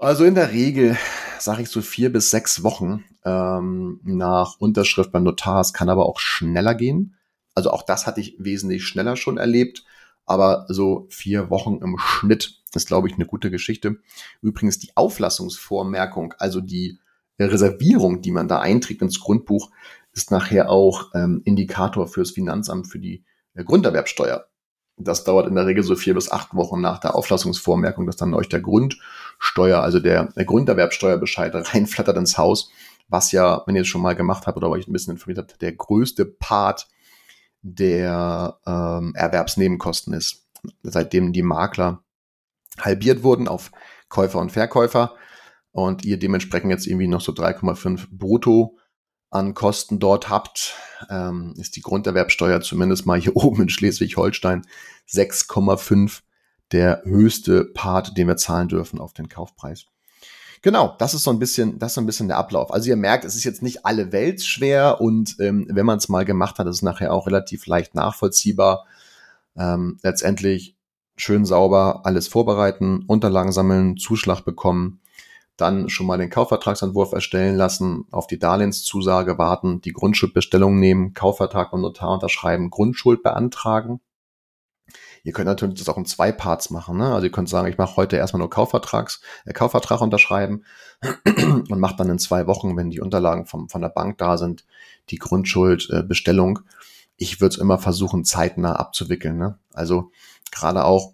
Also 0.00 0.24
in 0.24 0.34
der 0.34 0.50
Regel 0.50 0.96
sage 1.38 1.60
ich 1.60 1.68
so 1.68 1.82
vier 1.82 2.10
bis 2.10 2.30
sechs 2.30 2.62
Wochen 2.62 3.04
ähm, 3.22 4.00
nach 4.02 4.58
Unterschrift 4.58 5.12
beim 5.12 5.24
Notar. 5.24 5.60
Es 5.60 5.74
kann 5.74 5.90
aber 5.90 6.06
auch 6.06 6.18
schneller 6.20 6.74
gehen. 6.74 7.16
Also 7.54 7.70
auch 7.70 7.82
das 7.82 8.06
hatte 8.06 8.22
ich 8.22 8.34
wesentlich 8.38 8.86
schneller 8.86 9.16
schon 9.16 9.36
erlebt. 9.36 9.84
Aber 10.24 10.64
so 10.68 11.06
vier 11.10 11.50
Wochen 11.50 11.80
im 11.82 11.98
Schnitt 11.98 12.62
ist, 12.72 12.86
glaube 12.86 13.08
ich, 13.08 13.14
eine 13.14 13.26
gute 13.26 13.50
Geschichte. 13.50 13.98
Übrigens 14.40 14.78
die 14.78 14.90
Auflassungsvormerkung, 14.94 16.32
also 16.38 16.62
die 16.62 16.98
Reservierung, 17.38 18.22
die 18.22 18.30
man 18.30 18.48
da 18.48 18.58
einträgt 18.58 19.02
ins 19.02 19.20
Grundbuch, 19.20 19.70
ist 20.14 20.30
nachher 20.30 20.70
auch 20.70 21.10
ähm, 21.14 21.42
Indikator 21.44 22.08
fürs 22.08 22.30
Finanzamt 22.30 22.86
für 22.86 23.00
die 23.00 23.22
äh, 23.52 23.64
Grunderwerbsteuer. 23.64 24.46
Das 25.02 25.24
dauert 25.24 25.48
in 25.48 25.54
der 25.54 25.66
Regel 25.66 25.82
so 25.82 25.96
vier 25.96 26.14
bis 26.14 26.30
acht 26.30 26.54
Wochen 26.54 26.80
nach 26.80 26.98
der 26.98 27.14
Auflassungsvormerkung, 27.14 28.06
dass 28.06 28.16
dann 28.16 28.34
euch 28.34 28.48
der 28.48 28.60
Grundsteuer, 28.60 29.80
also 29.80 30.00
der, 30.00 30.24
der 30.32 30.44
Grunderwerbsteuerbescheid 30.44 31.54
reinflattert 31.54 32.16
ins 32.16 32.38
Haus, 32.38 32.70
was 33.08 33.32
ja, 33.32 33.62
wenn 33.66 33.74
ihr 33.74 33.82
es 33.82 33.88
schon 33.88 34.02
mal 34.02 34.14
gemacht 34.14 34.46
habt 34.46 34.56
oder 34.56 34.68
euch 34.68 34.86
ein 34.86 34.92
bisschen 34.92 35.14
informiert 35.14 35.38
habt, 35.38 35.62
der 35.62 35.72
größte 35.72 36.24
Part 36.24 36.88
der 37.62 38.58
ähm, 38.66 39.14
Erwerbsnebenkosten 39.14 40.12
ist. 40.12 40.46
Seitdem 40.82 41.32
die 41.32 41.42
Makler 41.42 42.02
halbiert 42.78 43.22
wurden 43.22 43.48
auf 43.48 43.70
Käufer 44.08 44.38
und 44.38 44.52
Verkäufer 44.52 45.14
und 45.72 46.04
ihr 46.04 46.18
dementsprechend 46.18 46.70
jetzt 46.70 46.86
irgendwie 46.86 47.08
noch 47.08 47.20
so 47.20 47.32
3,5 47.32 48.08
brutto 48.10 48.78
an 49.30 49.54
Kosten 49.54 49.98
dort 49.98 50.28
habt, 50.28 50.74
ähm, 51.08 51.54
ist 51.56 51.76
die 51.76 51.82
Grunderwerbsteuer 51.82 52.60
zumindest 52.60 53.06
mal 53.06 53.20
hier 53.20 53.36
oben 53.36 53.62
in 53.62 53.68
Schleswig-Holstein 53.68 54.66
6,5 55.08 56.20
der 56.72 57.02
höchste 57.04 57.64
Part, 57.64 58.16
den 58.16 58.28
wir 58.28 58.36
zahlen 58.36 58.68
dürfen 58.68 59.00
auf 59.00 59.12
den 59.12 59.28
Kaufpreis. 59.28 59.86
Genau, 60.62 60.94
das 60.98 61.14
ist 61.14 61.24
so 61.24 61.30
ein 61.30 61.38
bisschen, 61.38 61.78
das 61.78 61.92
ist 61.92 61.94
so 61.94 62.00
ein 62.02 62.06
bisschen 62.06 62.28
der 62.28 62.36
Ablauf. 62.36 62.72
Also 62.72 62.90
ihr 62.90 62.96
merkt, 62.96 63.24
es 63.24 63.34
ist 63.34 63.44
jetzt 63.44 63.62
nicht 63.62 63.86
alle 63.86 64.12
Welt 64.12 64.42
schwer 64.42 65.00
und 65.00 65.36
ähm, 65.40 65.66
wenn 65.70 65.86
man 65.86 65.98
es 65.98 66.10
mal 66.10 66.26
gemacht 66.26 66.58
hat, 66.58 66.66
ist 66.66 66.76
es 66.76 66.82
nachher 66.82 67.14
auch 67.14 67.26
relativ 67.26 67.66
leicht 67.66 67.94
nachvollziehbar. 67.94 68.86
Ähm, 69.56 69.98
letztendlich 70.02 70.76
schön 71.16 71.46
sauber 71.46 72.02
alles 72.04 72.28
vorbereiten, 72.28 73.04
Unterlagen 73.06 73.52
sammeln, 73.52 73.96
Zuschlag 73.96 74.44
bekommen 74.44 75.00
dann 75.60 75.88
schon 75.88 76.06
mal 76.06 76.18
den 76.18 76.30
Kaufvertragsentwurf 76.30 77.12
erstellen 77.12 77.56
lassen, 77.56 78.06
auf 78.10 78.26
die 78.26 78.38
Darlehenszusage 78.38 79.38
warten, 79.38 79.80
die 79.80 79.92
Grundschuldbestellung 79.92 80.78
nehmen, 80.78 81.14
Kaufvertrag 81.14 81.72
und 81.72 81.82
Notar 81.82 82.14
unterschreiben, 82.14 82.70
Grundschuld 82.70 83.22
beantragen. 83.22 84.00
Ihr 85.22 85.32
könnt 85.32 85.46
natürlich 85.46 85.78
das 85.78 85.88
auch 85.88 85.98
in 85.98 86.06
zwei 86.06 86.32
Parts 86.32 86.70
machen. 86.70 86.96
Ne? 86.96 87.12
Also 87.12 87.26
ihr 87.26 87.32
könnt 87.32 87.48
sagen, 87.48 87.68
ich 87.68 87.78
mache 87.78 87.96
heute 87.96 88.16
erstmal 88.16 88.38
nur 88.38 88.50
Kaufvertrags, 88.50 89.20
äh, 89.44 89.52
Kaufvertrag 89.52 90.00
unterschreiben 90.00 90.64
und 91.24 91.78
macht 91.78 92.00
dann 92.00 92.08
in 92.08 92.18
zwei 92.18 92.46
Wochen, 92.46 92.76
wenn 92.76 92.90
die 92.90 93.00
Unterlagen 93.00 93.46
vom, 93.46 93.68
von 93.68 93.82
der 93.82 93.90
Bank 93.90 94.18
da 94.18 94.38
sind, 94.38 94.64
die 95.10 95.16
Grundschuldbestellung. 95.16 96.58
Äh, 96.58 96.62
ich 97.16 97.40
würde 97.40 97.54
es 97.54 97.60
immer 97.60 97.78
versuchen, 97.78 98.24
zeitnah 98.24 98.76
abzuwickeln. 98.76 99.36
Ne? 99.36 99.58
Also 99.74 100.10
gerade 100.50 100.84
auch, 100.84 101.12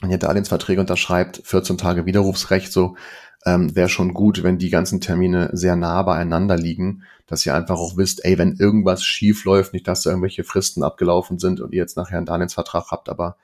wenn 0.00 0.10
ihr 0.10 0.18
Darlehensverträge 0.18 0.80
unterschreibt, 0.80 1.42
14 1.44 1.76
Tage 1.76 2.06
Widerrufsrecht, 2.06 2.72
so 2.72 2.96
ähm, 3.44 3.74
wäre 3.74 3.88
schon 3.88 4.14
gut, 4.14 4.42
wenn 4.42 4.58
die 4.58 4.70
ganzen 4.70 5.00
Termine 5.00 5.50
sehr 5.52 5.76
nah 5.76 6.02
beieinander 6.02 6.56
liegen, 6.56 7.04
dass 7.26 7.44
ihr 7.46 7.54
einfach 7.54 7.78
auch 7.78 7.96
wisst, 7.96 8.24
ey, 8.24 8.38
wenn 8.38 8.56
irgendwas 8.56 9.04
schief 9.04 9.44
läuft, 9.44 9.72
nicht, 9.72 9.86
dass 9.86 10.02
da 10.02 10.10
irgendwelche 10.10 10.44
Fristen 10.44 10.82
abgelaufen 10.82 11.38
sind 11.38 11.60
und 11.60 11.72
ihr 11.72 11.78
jetzt 11.78 11.96
nachher 11.96 12.16
einen 12.16 12.26
Darlehensvertrag 12.26 12.90
habt, 12.90 13.08
aber 13.08 13.36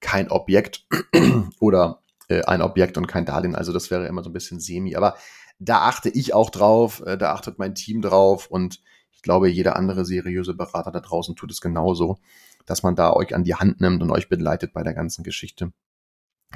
kein 0.00 0.30
Objekt 0.30 0.86
oder 1.60 2.00
äh, 2.28 2.42
ein 2.42 2.62
Objekt 2.62 2.98
und 2.98 3.06
kein 3.06 3.24
Darlehen. 3.24 3.54
Also 3.54 3.72
das 3.72 3.90
wäre 3.90 4.06
immer 4.06 4.22
so 4.22 4.30
ein 4.30 4.34
bisschen 4.34 4.60
semi. 4.60 4.96
Aber 4.96 5.16
da 5.58 5.82
achte 5.82 6.08
ich 6.08 6.34
auch 6.34 6.50
drauf, 6.50 7.02
äh, 7.06 7.16
da 7.16 7.32
achtet 7.32 7.58
mein 7.58 7.74
Team 7.74 8.02
drauf 8.02 8.48
und 8.48 8.80
ich 9.12 9.22
glaube, 9.22 9.48
jeder 9.48 9.76
andere 9.76 10.04
seriöse 10.04 10.54
Berater 10.54 10.90
da 10.90 11.00
draußen 11.00 11.36
tut 11.36 11.50
es 11.50 11.60
genauso, 11.60 12.18
dass 12.66 12.82
man 12.82 12.96
da 12.96 13.12
euch 13.12 13.34
an 13.34 13.44
die 13.44 13.54
Hand 13.54 13.80
nimmt 13.80 14.02
und 14.02 14.10
euch 14.10 14.28
begleitet 14.28 14.72
bei 14.72 14.82
der 14.82 14.94
ganzen 14.94 15.24
Geschichte. 15.24 15.72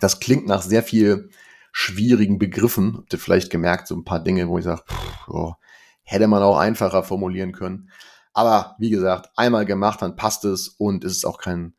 Das 0.01 0.21
klingt 0.21 0.47
nach 0.47 0.63
sehr 0.63 0.83
viel 0.83 1.31
schwierigen 1.73 2.39
Begriffen. 2.39 2.97
Habt 2.97 3.13
ihr 3.13 3.19
vielleicht 3.19 3.51
gemerkt, 3.51 3.89
so 3.89 3.97
ein 3.97 4.05
paar 4.05 4.23
Dinge, 4.23 4.49
wo 4.49 4.59
ich 4.59 4.65
sage, 4.65 4.83
oh, 5.29 5.55
hätte 6.03 6.27
man 6.27 6.43
auch 6.43 6.59
einfacher 6.59 7.03
formulieren 7.03 7.53
können. 7.53 7.91
Aber 8.33 8.77
wie 8.79 8.91
gesagt, 8.91 9.31
einmal 9.37 9.67
gemacht, 9.67 10.03
dann 10.03 10.17
passt 10.17 10.45
es 10.45 10.69
und 10.69 11.05
es 11.05 11.13
ist 11.13 11.25
auch 11.25 11.39
kein, 11.39 11.75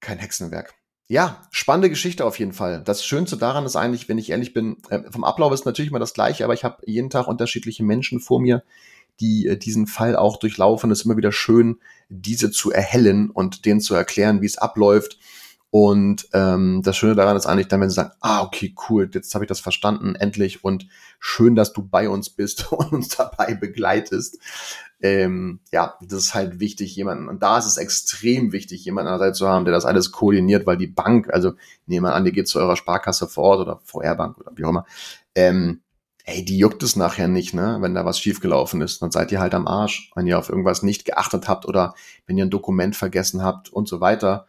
kein 0.00 0.18
Hexenwerk. 0.18 0.74
Ja, 1.06 1.42
spannende 1.50 1.88
Geschichte 1.88 2.26
auf 2.26 2.38
jeden 2.38 2.52
Fall. 2.52 2.82
Das 2.84 3.04
Schönste 3.04 3.38
daran 3.38 3.64
ist 3.64 3.76
eigentlich, 3.76 4.08
wenn 4.08 4.18
ich 4.18 4.30
ehrlich 4.30 4.52
bin, 4.52 4.76
äh, 4.90 5.10
vom 5.10 5.24
Ablauf 5.24 5.52
ist 5.52 5.64
natürlich 5.64 5.90
immer 5.90 5.98
das 5.98 6.12
gleiche, 6.12 6.44
aber 6.44 6.52
ich 6.52 6.64
habe 6.64 6.82
jeden 6.84 7.08
Tag 7.08 7.26
unterschiedliche 7.26 7.82
Menschen 7.82 8.20
vor 8.20 8.40
mir, 8.40 8.62
die 9.20 9.46
äh, 9.46 9.56
diesen 9.56 9.86
Fall 9.86 10.16
auch 10.16 10.36
durchlaufen. 10.36 10.90
Es 10.90 11.00
ist 11.00 11.04
immer 11.06 11.16
wieder 11.16 11.32
schön, 11.32 11.78
diese 12.10 12.50
zu 12.50 12.70
erhellen 12.70 13.30
und 13.30 13.64
denen 13.64 13.80
zu 13.80 13.94
erklären, 13.94 14.42
wie 14.42 14.46
es 14.46 14.58
abläuft 14.58 15.18
und 15.70 16.28
ähm, 16.32 16.80
das 16.82 16.96
Schöne 16.96 17.14
daran 17.14 17.36
ist 17.36 17.46
eigentlich 17.46 17.68
dann, 17.68 17.82
wenn 17.82 17.90
sie 17.90 17.96
sagen, 17.96 18.12
ah, 18.20 18.42
okay, 18.42 18.74
cool, 18.88 19.10
jetzt 19.12 19.34
habe 19.34 19.44
ich 19.44 19.48
das 19.48 19.60
verstanden, 19.60 20.14
endlich 20.14 20.64
und 20.64 20.88
schön, 21.18 21.54
dass 21.54 21.74
du 21.74 21.82
bei 21.82 22.08
uns 22.08 22.30
bist 22.30 22.72
und 22.72 22.92
uns 22.92 23.08
dabei 23.08 23.54
begleitest. 23.54 24.38
Ähm, 25.00 25.60
ja, 25.70 25.94
das 26.00 26.24
ist 26.24 26.34
halt 26.34 26.58
wichtig, 26.58 26.96
jemanden, 26.96 27.28
und 27.28 27.42
da 27.42 27.58
ist 27.58 27.66
es 27.66 27.76
extrem 27.76 28.50
wichtig, 28.52 28.84
jemanden 28.84 29.12
an 29.12 29.18
der 29.18 29.28
Seite 29.28 29.38
zu 29.38 29.48
haben, 29.48 29.64
der 29.64 29.74
das 29.74 29.84
alles 29.84 30.10
koordiniert, 30.10 30.66
weil 30.66 30.78
die 30.78 30.86
Bank, 30.88 31.32
also 31.32 31.52
nehmen 31.86 32.06
wir 32.06 32.14
an, 32.14 32.24
die 32.24 32.32
geht 32.32 32.48
zu 32.48 32.58
eurer 32.58 32.76
Sparkasse 32.76 33.28
vor 33.28 33.44
Ort 33.44 33.60
oder 33.60 33.80
VR-Bank 33.84 34.38
oder 34.38 34.52
wie 34.56 34.64
auch 34.64 34.70
immer, 34.70 34.86
ähm, 35.34 35.82
ey, 36.24 36.44
die 36.44 36.58
juckt 36.58 36.82
es 36.82 36.96
nachher 36.96 37.28
nicht, 37.28 37.54
ne, 37.54 37.78
wenn 37.80 37.94
da 37.94 38.04
was 38.04 38.18
schiefgelaufen 38.18 38.80
ist. 38.80 39.02
Dann 39.02 39.10
seid 39.10 39.32
ihr 39.32 39.40
halt 39.40 39.54
am 39.54 39.68
Arsch, 39.68 40.10
wenn 40.14 40.26
ihr 40.26 40.38
auf 40.38 40.48
irgendwas 40.48 40.82
nicht 40.82 41.04
geachtet 41.04 41.46
habt 41.48 41.66
oder 41.66 41.94
wenn 42.26 42.36
ihr 42.36 42.44
ein 42.44 42.50
Dokument 42.50 42.96
vergessen 42.96 43.42
habt 43.42 43.70
und 43.70 43.88
so 43.88 44.00
weiter. 44.00 44.46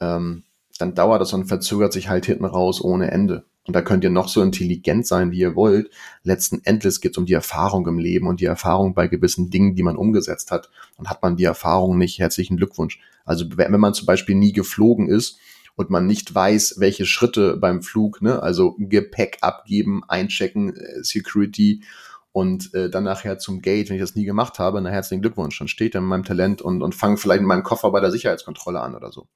Ähm, 0.00 0.44
dann 0.82 0.94
dauert 0.94 1.20
das 1.20 1.32
und 1.32 1.46
verzögert 1.46 1.92
sich 1.92 2.08
halt 2.08 2.26
hinten 2.26 2.44
raus 2.44 2.82
ohne 2.82 3.10
Ende. 3.12 3.44
Und 3.68 3.76
da 3.76 3.82
könnt 3.82 4.02
ihr 4.02 4.10
noch 4.10 4.26
so 4.26 4.42
intelligent 4.42 5.06
sein, 5.06 5.30
wie 5.30 5.38
ihr 5.38 5.54
wollt. 5.54 5.90
Letzten 6.24 6.60
Endes 6.64 7.00
geht 7.00 7.12
es 7.12 7.18
um 7.18 7.26
die 7.26 7.34
Erfahrung 7.34 7.86
im 7.86 7.98
Leben 7.98 8.26
und 8.26 8.40
die 8.40 8.46
Erfahrung 8.46 8.92
bei 8.92 9.06
gewissen 9.06 9.50
Dingen, 9.50 9.76
die 9.76 9.84
man 9.84 9.96
umgesetzt 9.96 10.50
hat. 10.50 10.70
Und 10.96 11.08
hat 11.08 11.22
man 11.22 11.36
die 11.36 11.44
Erfahrung 11.44 11.98
nicht, 11.98 12.18
herzlichen 12.18 12.56
Glückwunsch. 12.56 12.98
Also 13.24 13.46
wenn 13.56 13.78
man 13.78 13.94
zum 13.94 14.06
Beispiel 14.06 14.34
nie 14.34 14.52
geflogen 14.52 15.08
ist 15.08 15.38
und 15.76 15.88
man 15.88 16.06
nicht 16.06 16.34
weiß, 16.34 16.76
welche 16.78 17.06
Schritte 17.06 17.56
beim 17.56 17.82
Flug, 17.82 18.20
ne, 18.20 18.42
also 18.42 18.74
Gepäck 18.78 19.38
abgeben, 19.40 20.02
einchecken, 20.08 20.74
äh, 20.74 21.04
Security 21.04 21.84
und 22.32 22.74
äh, 22.74 22.90
dann 22.90 23.04
nachher 23.04 23.38
zum 23.38 23.62
Gate, 23.62 23.88
wenn 23.88 23.96
ich 23.96 24.02
das 24.02 24.16
nie 24.16 24.24
gemacht 24.24 24.58
habe, 24.58 24.82
na 24.82 24.90
herzlichen 24.90 25.22
Glückwunsch, 25.22 25.56
dann 25.56 25.68
steht 25.68 25.94
er 25.94 26.00
in 26.00 26.06
meinem 26.08 26.24
Talent 26.24 26.60
und, 26.60 26.82
und 26.82 26.96
fange 26.96 27.18
vielleicht 27.18 27.42
in 27.42 27.46
meinem 27.46 27.62
Koffer 27.62 27.92
bei 27.92 28.00
der 28.00 28.10
Sicherheitskontrolle 28.10 28.80
an 28.80 28.96
oder 28.96 29.12
so. 29.12 29.28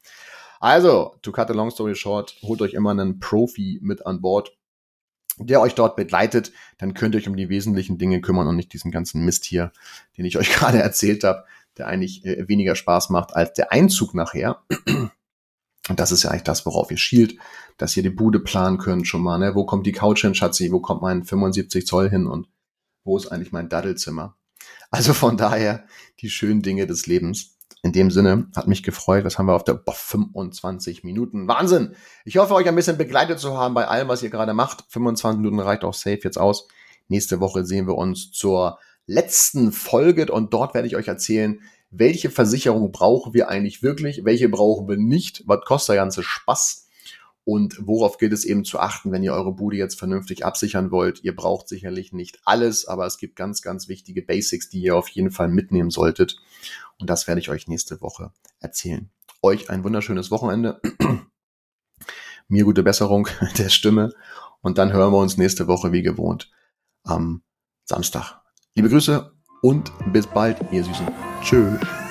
Also, 0.60 1.16
to 1.22 1.32
cut 1.32 1.50
a 1.50 1.54
long 1.54 1.70
story 1.70 1.94
short, 1.94 2.36
holt 2.42 2.62
euch 2.62 2.74
immer 2.74 2.90
einen 2.90 3.20
Profi 3.20 3.78
mit 3.82 4.06
an 4.06 4.20
Bord, 4.20 4.56
der 5.38 5.60
euch 5.60 5.74
dort 5.74 5.96
begleitet, 5.96 6.52
dann 6.78 6.94
könnt 6.94 7.14
ihr 7.14 7.18
euch 7.18 7.28
um 7.28 7.36
die 7.36 7.48
wesentlichen 7.48 7.98
Dinge 7.98 8.20
kümmern 8.20 8.46
und 8.46 8.56
nicht 8.56 8.72
diesen 8.72 8.90
ganzen 8.90 9.24
Mist 9.24 9.44
hier, 9.44 9.72
den 10.16 10.24
ich 10.24 10.38
euch 10.38 10.50
gerade 10.52 10.78
erzählt 10.78 11.24
habe, 11.24 11.44
der 11.76 11.88
eigentlich 11.88 12.24
äh, 12.24 12.48
weniger 12.48 12.74
Spaß 12.74 13.10
macht 13.10 13.34
als 13.34 13.52
der 13.52 13.72
Einzug 13.72 14.14
nachher. 14.14 14.62
Und 15.88 16.00
das 16.00 16.10
ist 16.10 16.24
ja 16.24 16.30
eigentlich 16.30 16.42
das, 16.42 16.66
worauf 16.66 16.90
ihr 16.90 16.96
schielt, 16.96 17.36
dass 17.76 17.96
ihr 17.96 18.02
die 18.02 18.10
Bude 18.10 18.40
planen 18.40 18.78
könnt 18.78 19.06
schon 19.06 19.22
mal. 19.22 19.38
Ne? 19.38 19.54
Wo 19.54 19.64
kommt 19.64 19.86
die 19.86 19.92
Couch 19.92 20.22
hin, 20.22 20.34
Schatzi? 20.34 20.72
Wo 20.72 20.80
kommt 20.80 21.02
mein 21.02 21.22
75 21.22 21.86
Zoll 21.86 22.10
hin? 22.10 22.26
Und 22.26 22.48
wo 23.04 23.16
ist 23.16 23.28
eigentlich 23.28 23.52
mein 23.52 23.68
Daddelzimmer? 23.68 24.36
Also 24.90 25.12
von 25.14 25.36
daher 25.36 25.86
die 26.20 26.30
schönen 26.30 26.62
Dinge 26.62 26.88
des 26.88 27.06
Lebens. 27.06 27.55
In 27.86 27.92
dem 27.92 28.10
Sinne, 28.10 28.48
hat 28.56 28.66
mich 28.66 28.82
gefreut. 28.82 29.24
Was 29.24 29.38
haben 29.38 29.46
wir 29.46 29.54
auf 29.54 29.62
der 29.62 29.74
boah, 29.74 29.94
25 29.94 31.04
Minuten? 31.04 31.46
Wahnsinn! 31.46 31.94
Ich 32.24 32.36
hoffe, 32.36 32.52
euch 32.54 32.66
ein 32.66 32.74
bisschen 32.74 32.98
begleitet 32.98 33.38
zu 33.38 33.56
haben 33.56 33.74
bei 33.74 33.86
allem, 33.86 34.08
was 34.08 34.24
ihr 34.24 34.30
gerade 34.30 34.54
macht. 34.54 34.84
25 34.88 35.38
Minuten 35.38 35.60
reicht 35.60 35.84
auch 35.84 35.94
safe 35.94 36.18
jetzt 36.24 36.36
aus. 36.36 36.66
Nächste 37.06 37.38
Woche 37.38 37.64
sehen 37.64 37.86
wir 37.86 37.94
uns 37.94 38.32
zur 38.32 38.80
letzten 39.06 39.70
Folge 39.70 40.26
und 40.32 40.52
dort 40.52 40.74
werde 40.74 40.88
ich 40.88 40.96
euch 40.96 41.06
erzählen, 41.06 41.60
welche 41.90 42.28
Versicherung 42.28 42.90
brauchen 42.90 43.34
wir 43.34 43.48
eigentlich 43.48 43.84
wirklich, 43.84 44.24
welche 44.24 44.48
brauchen 44.48 44.88
wir 44.88 44.96
nicht, 44.96 45.44
was 45.46 45.60
kostet 45.64 45.90
der 45.90 46.02
ganze 46.02 46.24
Spaß 46.24 46.85
und 47.46 47.78
worauf 47.86 48.18
gilt 48.18 48.32
es 48.32 48.44
eben 48.44 48.64
zu 48.64 48.80
achten, 48.80 49.12
wenn 49.12 49.22
ihr 49.22 49.32
eure 49.32 49.52
Bude 49.52 49.76
jetzt 49.76 50.00
vernünftig 50.00 50.44
absichern 50.44 50.90
wollt. 50.90 51.22
Ihr 51.22 51.34
braucht 51.34 51.68
sicherlich 51.68 52.12
nicht 52.12 52.40
alles, 52.44 52.86
aber 52.86 53.06
es 53.06 53.18
gibt 53.18 53.36
ganz, 53.36 53.62
ganz 53.62 53.86
wichtige 53.86 54.20
Basics, 54.20 54.68
die 54.68 54.80
ihr 54.80 54.96
auf 54.96 55.08
jeden 55.10 55.30
Fall 55.30 55.46
mitnehmen 55.46 55.90
solltet. 55.90 56.38
Und 56.98 57.08
das 57.08 57.28
werde 57.28 57.40
ich 57.40 57.48
euch 57.48 57.68
nächste 57.68 58.00
Woche 58.00 58.32
erzählen. 58.58 59.10
Euch 59.42 59.70
ein 59.70 59.84
wunderschönes 59.84 60.32
Wochenende. 60.32 60.80
Mir 62.48 62.64
gute 62.64 62.82
Besserung 62.82 63.28
der 63.58 63.68
Stimme. 63.68 64.12
Und 64.60 64.78
dann 64.78 64.92
hören 64.92 65.12
wir 65.12 65.18
uns 65.18 65.36
nächste 65.36 65.68
Woche 65.68 65.92
wie 65.92 66.02
gewohnt 66.02 66.50
am 67.04 67.42
Samstag. 67.84 68.40
Liebe 68.74 68.88
Grüße 68.88 69.32
und 69.62 69.92
bis 70.12 70.26
bald, 70.26 70.58
ihr 70.72 70.82
Süßen. 70.82 71.06
Tschüss. 71.42 72.05